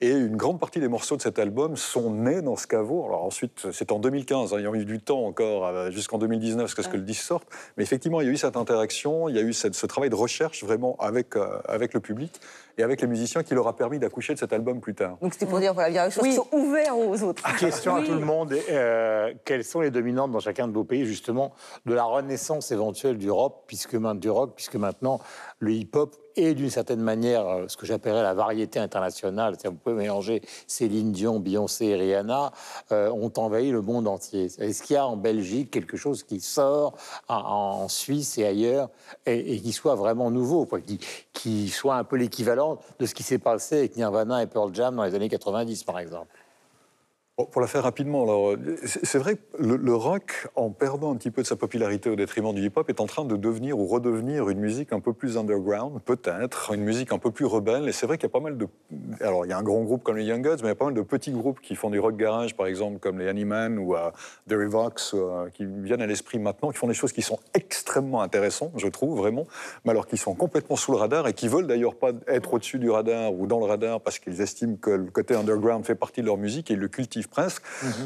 [0.00, 3.04] Et une grande partie des morceaux de cet album sont nés dans ce caveau.
[3.06, 6.18] Alors ensuite, c'est en 2015, hein, il y a eu du temps encore euh, jusqu'en
[6.18, 7.46] 2019 jusqu'à ce que le disque sorte.
[7.76, 10.10] Mais effectivement, il y a eu cette interaction, il y a eu cette- ce travail
[10.10, 12.40] de recherche vraiment avec, euh, avec le public
[12.78, 15.16] et avec les musiciens qui leur a permis d'accoucher de cet album plus tard.
[15.22, 17.42] Donc c'était pour dire, voilà, il y a des choses qui sont ouvertes aux autres.
[17.58, 18.54] Question à tout le monde.
[18.70, 21.52] euh, quelles sont les dominantes dans chacun de vos pays, justement,
[21.86, 25.20] de la renaissance éventuelle du rock, puisque, main- du rock, puisque maintenant
[25.58, 29.54] le hip-hop est d'une certaine manière euh, ce que j'appellerais la variété internationale.
[29.54, 32.52] C'est-à-dire, Vous pouvez mélanger Céline Dion, Beyoncé et Rihanna,
[32.92, 34.44] euh, ont envahi le monde entier.
[34.58, 36.96] Est-ce qu'il y a en Belgique quelque chose qui sort
[37.28, 38.90] en, Suisse et ailleurs
[39.26, 40.80] et, et qui soit vraiment nouveau, quoi,
[41.32, 44.96] qui, soit un peu l'équivalent de ce qui s'est passé avec Nirvana et Pearl Jam
[44.96, 46.34] dans les années 90, par exemple?
[47.36, 48.54] Pour la faire rapidement,
[48.86, 52.54] c'est vrai que le, rock, en perdant un petit peu de sa popularité au détriment
[52.54, 56.00] du hip-hop, est en train de devenir ou redevenir une musique un peu plus underground,
[56.02, 57.90] peut-être, une musique un peu plus rebelle.
[57.90, 58.66] Et c'est vrai qu'il y a pas mal de.
[59.20, 60.76] Alors, il y a un grand groupe comme les Young Gods, mais il y a
[60.76, 63.78] pas mal de petits groupes qui font du rock garage, par exemple, comme les Honeyman
[63.78, 64.10] ou euh,
[64.48, 68.22] The Revox, euh, qui viennent à l'esprit maintenant, qui font des choses qui sont extrêmement
[68.22, 69.46] intéressantes, je trouve, vraiment,
[69.84, 72.78] mais alors qui sont complètement sous le radar et qui veulent d'ailleurs pas être au-dessus
[72.78, 76.22] du radar ou dans le radar parce qu'ils estiment que le côté underground fait partie
[76.22, 77.62] de leur musique et ils le cultivent presque.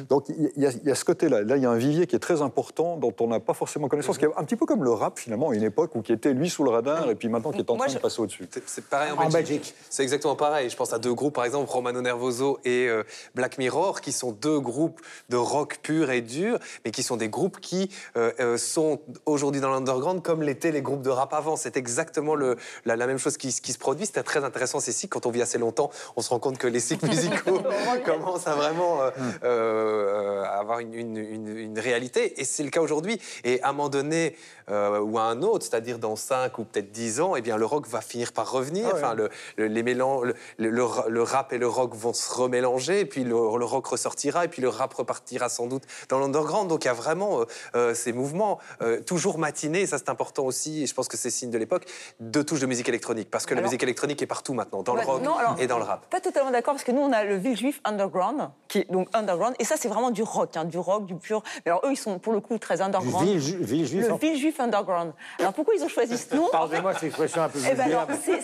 [0.08, 1.42] Donc il y, a- il y a ce côté-là.
[1.42, 3.88] Là, il y a un vivier qui est très important dont on n'a pas forcément
[3.88, 6.12] connaissance, qui est un petit peu comme le rap finalement, à une époque où qui
[6.12, 8.02] était lui sous le radar et puis maintenant qui est en Moi, train je- de
[8.02, 8.48] passer au-dessus.
[8.66, 9.32] C'est- pareil en, En Belgique.
[9.32, 9.74] Belgique.
[9.88, 10.70] C'est exactement pareil.
[10.70, 13.02] Je pense à deux groupes, par exemple Romano Nervoso et euh,
[13.34, 17.28] Black Mirror, qui sont deux groupes de rock pur et dur, mais qui sont des
[17.28, 21.56] groupes qui euh, euh, sont aujourd'hui dans l'underground comme l'étaient les groupes de rap avant.
[21.56, 24.06] C'est exactement le, la, la même chose qui, qui se produit.
[24.06, 25.12] C'était très intéressant ces cycles.
[25.12, 27.60] Quand on vit assez longtemps, on se rend compte que les cycles musicaux
[28.04, 29.09] commencent à vraiment euh,
[29.42, 32.40] euh, avoir une, une- une- une réalité.
[32.40, 33.20] Et c'est le cas aujourd'hui.
[33.44, 34.36] Et à un moment donné
[34.70, 37.66] euh, ou à un autre, c'est-à-dire dans 5 ou peut-être 10 ans, eh bien, le
[37.66, 38.86] rock va finir par revenir.
[38.90, 39.00] Ah ouais.
[39.02, 42.12] Enfin, le, le- les mélanges, le, le- le ra- le rap et le rock vont
[42.12, 45.82] se remélanger, et puis le, le rock ressortira, et puis le rap repartira sans doute
[46.08, 46.68] dans l'underground.
[46.68, 47.44] Donc il y a vraiment euh,
[47.74, 51.30] euh, ces mouvements euh, toujours matinés, ça c'est important aussi, et je pense que c'est
[51.30, 51.86] signe de l'époque,
[52.20, 55.00] de touches de musique électronique, parce que la musique électronique est partout maintenant, dans Ouais,
[55.02, 56.06] le rock non, alors- et dans le rap.
[56.10, 59.54] Pas totalement d'accord parce que nous on a le Villejuif Underground qui est donc underground
[59.58, 61.42] et ça c'est vraiment du rock, hein, du rock, du pur.
[61.64, 63.26] Mais alors eux ils sont pour le coup très underground.
[63.26, 65.12] Villeju- Villejuif, Le en- Villejuif Underground.
[65.38, 66.48] Alors pourquoi ils ont choisi ce nom?
[66.52, 67.88] Pardonnez-moi cette expression un peu Eh ben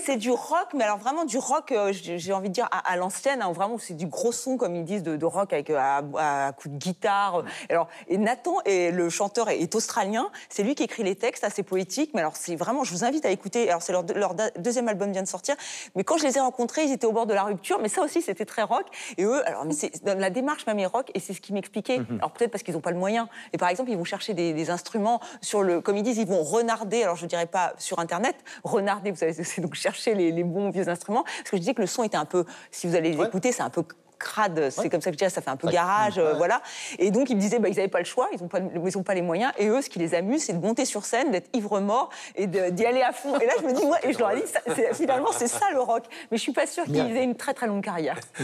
[0.05, 2.97] c'est du rock, mais alors vraiment du rock, euh, j'ai envie de dire à, à
[2.97, 5.77] l'ancienne, hein, vraiment c'est du gros son comme ils disent de, de rock avec euh,
[5.79, 7.43] à, à coups de guitare.
[7.69, 11.45] Alors et Nathan et le chanteur est, est australien, c'est lui qui écrit les textes
[11.45, 13.69] assez poétiques, mais alors c'est vraiment, je vous invite à écouter.
[13.69, 15.55] Alors c'est leur, leur deuxième album vient de sortir,
[15.95, 18.03] mais quand je les ai rencontrés, ils étaient au bord de la rupture, mais ça
[18.03, 18.85] aussi c'était très rock.
[19.19, 21.53] Et eux, alors mais c'est dans la démarche même est rock et c'est ce qui
[21.53, 22.01] m'expliquait.
[22.19, 23.29] Alors peut-être parce qu'ils n'ont pas le moyen.
[23.53, 26.27] Et par exemple ils vont chercher des, des instruments sur le, comme ils disent, ils
[26.27, 27.03] vont renarder.
[27.03, 30.71] Alors je dirais pas sur internet, renarder, vous savez, c'est donc chercher les, les bons
[30.71, 31.25] vieux instruments.
[31.25, 33.63] Parce que je disais que le son était un peu, si vous allez l'écouter, c'est
[33.63, 33.85] un peu
[34.19, 34.71] crade.
[34.71, 35.73] C'est comme ça que je dirais, ça fait un peu Ouais.
[35.73, 36.63] garage, euh, voilà.
[36.99, 38.99] Et donc, ils me disaient, bah, ils n'avaient pas le choix, ils n'ont pas, ils
[38.99, 39.53] ont pas les moyens.
[39.59, 42.71] Et eux, ce qui les amuse, c'est de monter sur scène, d'être ivre-mort et de-
[42.71, 43.39] d'y aller à fond.
[43.39, 44.61] Et là, je me dis, moi, et je leur ai dit, ça,
[44.95, 46.05] finalement, c'est ça le rock.
[46.31, 48.19] Mais je suis pas sûre qu'ils aient une très très longue carrière.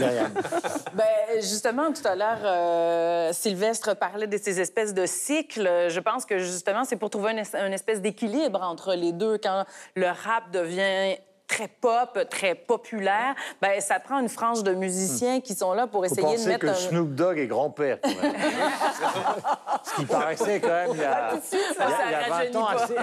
[0.93, 1.05] Ben,
[1.41, 5.87] justement, tout à l'heure, euh, Sylvestre parlait de ces espèces de cycles.
[5.89, 9.37] Je pense que justement, c'est pour trouver une espèce d'équilibre entre les deux.
[9.37, 9.65] Quand
[9.95, 11.17] le rap devient
[11.53, 16.01] très pop, très populaire, ben, ça prend une frange de musiciens qui sont là pour
[16.01, 16.73] Faut essayer de mettre que un...
[16.73, 18.33] Snoop Dogg est grand-père, quand même.
[19.83, 21.41] Ce qui paraissait quand même il y a, il y
[21.75, 22.95] ça, a- ça il y a 20 ans assez,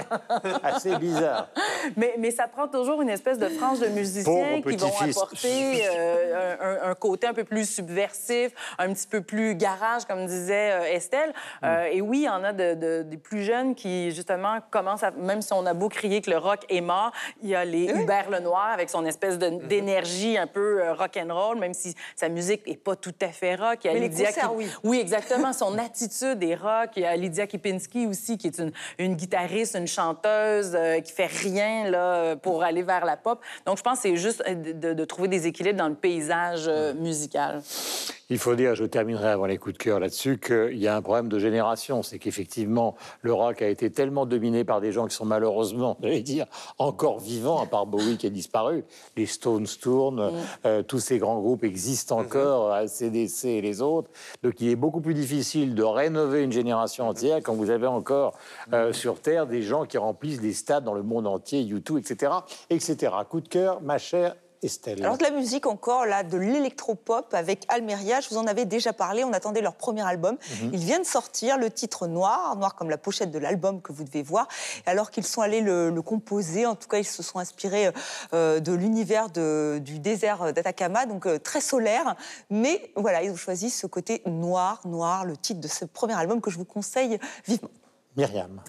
[0.62, 1.48] assez bizarre.
[1.96, 6.90] Mais, mais ça prend toujours une espèce de frange de musiciens qui vont apporter euh,
[6.90, 11.32] un, côté un peu plus subversif, un petit peu plus garage, comme disait euh, Estelle.
[11.62, 15.02] Euh, et oui, il y en a de- de- des plus jeunes qui, justement, commencent
[15.02, 15.10] à...
[15.12, 17.86] Même si on a beau crier que le rock est mort, il y a les
[17.86, 21.94] Hubert Lenoir avec son espèce de- d'énergie un peu euh, rock and roll, même si
[22.16, 23.78] sa musique n'est pas tout à fait rock.
[23.84, 24.66] Il y a Mais les Lydia concerts, qui- oui.
[24.84, 25.52] oui, exactement.
[25.52, 26.90] Son attitude est rock.
[26.96, 31.12] Il y a Lydia Kipinski aussi, qui est une, une guitariste, une chanteuse euh, qui
[31.12, 33.40] fait rien là, pour aller vers la pop.
[33.66, 36.64] Donc, je pense que c'est juste euh, de, de trouver des équilibres dans le paysage
[36.68, 37.62] euh, musical.
[38.32, 41.02] Il faut dire, je terminerai avant les coups de cœur là-dessus, qu'il y a un
[41.02, 42.04] problème de génération.
[42.04, 46.22] C'est qu'effectivement, le rock a été tellement dominé par des gens qui sont malheureusement, j'allais
[46.22, 46.46] dire,
[46.78, 48.84] encore vivants, à part Bowie qui a disparu.
[49.16, 50.32] Les Stones tournent,
[50.64, 54.08] euh, tous ces grands groupes existent encore, ACDC et les autres.
[54.44, 58.38] Donc il est beaucoup plus difficile de rénover une génération entière quand vous avez encore
[58.72, 62.32] euh, sur Terre des gens qui remplissent des stades dans le monde entier, YouTube, etc.,
[62.70, 63.12] etc.
[63.28, 65.02] Coup de cœur, ma chère Estelle.
[65.02, 68.92] Alors de la musique encore, là, de l'électropop avec Almeria, je vous en avais déjà
[68.92, 70.36] parlé, on attendait leur premier album.
[70.62, 70.70] Mhm.
[70.72, 74.04] Il vient de sortir, le titre noir, noir comme la pochette de l'album que vous
[74.04, 74.48] devez voir.
[74.86, 77.90] Alors qu'ils sont allés le, le composer, en tout cas ils se sont inspirés
[78.34, 82.16] euh, de l'univers du désert d'Atacama, donc euh, très solaire.
[82.50, 86.40] Mais voilà, ils ont choisi ce côté noir, noir, le titre de ce premier album
[86.40, 87.70] que je vous conseille vivement.
[88.16, 88.60] Myriam.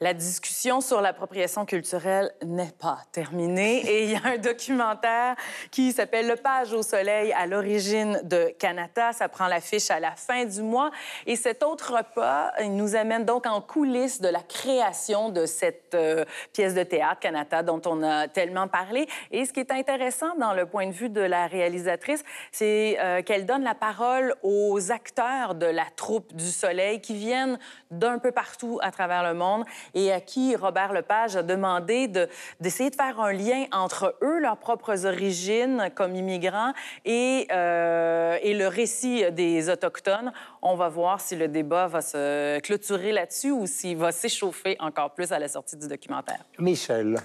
[0.00, 5.34] La discussion sur l'appropriation culturelle n'est pas terminée et il y a un documentaire
[5.72, 9.12] qui s'appelle Le page au soleil à l'origine de Kanata.
[9.12, 10.92] Ça prend l'affiche à la fin du mois.
[11.26, 15.94] Et cet autre repas, il nous amène donc en coulisses de la création de cette
[15.94, 19.08] euh, pièce de théâtre, Kanata, dont on a tellement parlé.
[19.32, 22.22] Et ce qui est intéressant dans le point de vue de la réalisatrice,
[22.52, 27.58] c'est euh, qu'elle donne la parole aux acteurs de la troupe du soleil qui viennent
[27.90, 29.64] d'un peu partout à travers le monde
[29.94, 32.28] et à qui Robert Lepage a demandé de-
[32.60, 36.72] d'essayer de, faire un lien entre eux, leurs propres origines comme immigrants,
[37.04, 40.32] et, euh, et le récit des Autochtones.
[40.62, 45.12] On va voir si le débat va se clôturer là-dessus ou s'il va s'échauffer encore
[45.14, 46.40] plus à la sortie du documentaire.
[46.58, 47.16] Michel.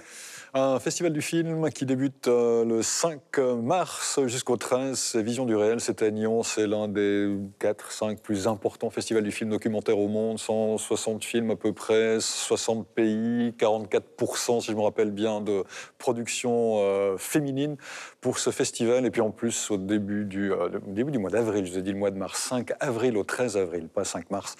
[0.56, 4.96] Un festival du film qui débute euh, le 5 mars jusqu'au 13.
[4.96, 6.44] C'est Vision du réel, c'est à Nyon.
[6.44, 7.28] C'est l'un des
[7.58, 10.38] 4-5 plus importants festivals du film documentaire au monde.
[10.38, 15.64] 160 films à peu près, 60 pays, 44% si je me rappelle bien de
[15.98, 17.76] production euh, féminine
[18.20, 19.04] pour ce festival.
[19.06, 21.82] Et puis en plus, au début du, euh, début du mois d'avril, je vous ai
[21.82, 24.54] dit le mois de mars, 5 avril au 13 avril, pas 5 mars.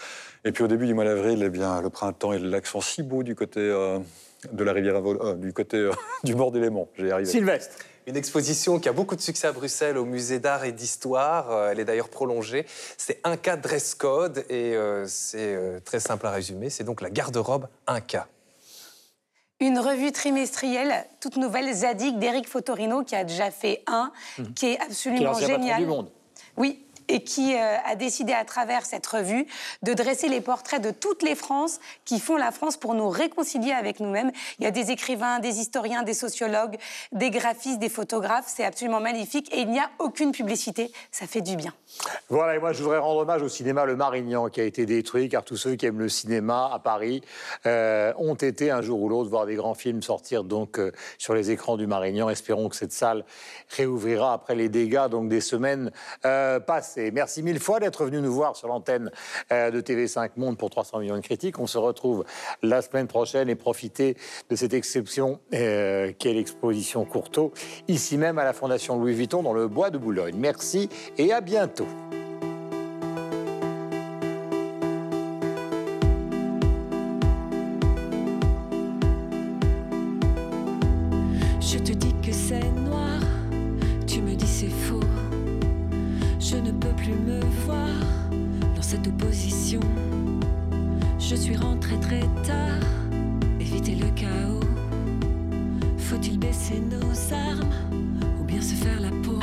[0.44, 2.80] Et puis au début du mois d'avril, eh bien, le printemps et le lac sont
[2.80, 4.00] si beaux du côté euh,
[4.52, 5.92] de la rivière, à Vol- euh, du côté euh,
[6.24, 6.88] du bord des Léman.
[6.96, 7.30] J'ai arrivé.
[7.30, 7.76] Sylvestre.
[8.06, 11.50] Une exposition qui a beaucoup de succès à Bruxelles au musée d'art et d'histoire.
[11.50, 12.66] Euh, Elle est d'ailleurs prolongée.
[12.98, 16.68] C'est un cas dress code et euh, c'est euh, très simple à résumer.
[16.68, 18.26] C'est donc la garde-robe un cas.
[19.60, 24.52] Une revue trimestrielle, toute nouvelle, Zadig, d'Éric Fotorino, qui a déjà fait un, qui est
[24.54, 25.80] Qui est absolument l'ancien patron génial.
[25.80, 26.10] du monde.
[26.56, 29.46] Oui, et qui euh, a décidé à travers cette revue
[29.82, 33.72] de dresser les portraits de toutes les Frances qui font la France pour nous réconcilier
[33.72, 34.30] avec nous-mêmes.
[34.58, 36.76] Il y a des écrivains, des historiens, des sociologues,
[37.12, 38.46] des graphistes, des photographes.
[38.46, 40.90] C'est absolument magnifique et il n'y a aucune publicité.
[41.10, 41.72] Ça fait du bien.
[42.28, 45.28] Voilà, et moi je voudrais rendre hommage au cinéma Le Marignan qui a été détruit,
[45.28, 47.22] car tous ceux qui aiment le cinéma à Paris
[47.66, 51.34] euh, ont été un jour ou l'autre voir des grands films sortir donc euh, sur
[51.34, 52.28] les écrans du Marignan.
[52.28, 53.24] Espérons que cette salle
[53.68, 55.90] réouvrira après les dégâts donc des semaines
[57.12, 59.10] Merci mille fois d'être venu nous voir sur l'antenne
[59.52, 61.58] euh, de TV5 Monde pour 300 millions de critiques.
[61.58, 62.24] On se retrouve
[62.62, 64.16] la semaine prochaine et profitez
[64.50, 67.52] de cette exception euh, qu'est l'exposition Courteau,
[67.88, 70.36] ici même à la Fondation Louis Vuitton dans le bois de Boulogne.
[70.36, 70.88] Merci
[71.18, 71.86] et à bientôt.
[91.18, 92.80] Je suis rentrée très tard,
[93.60, 94.60] éviter le chaos.
[95.98, 97.70] Faut-il baisser nos armes
[98.40, 99.38] ou bien se faire la peau?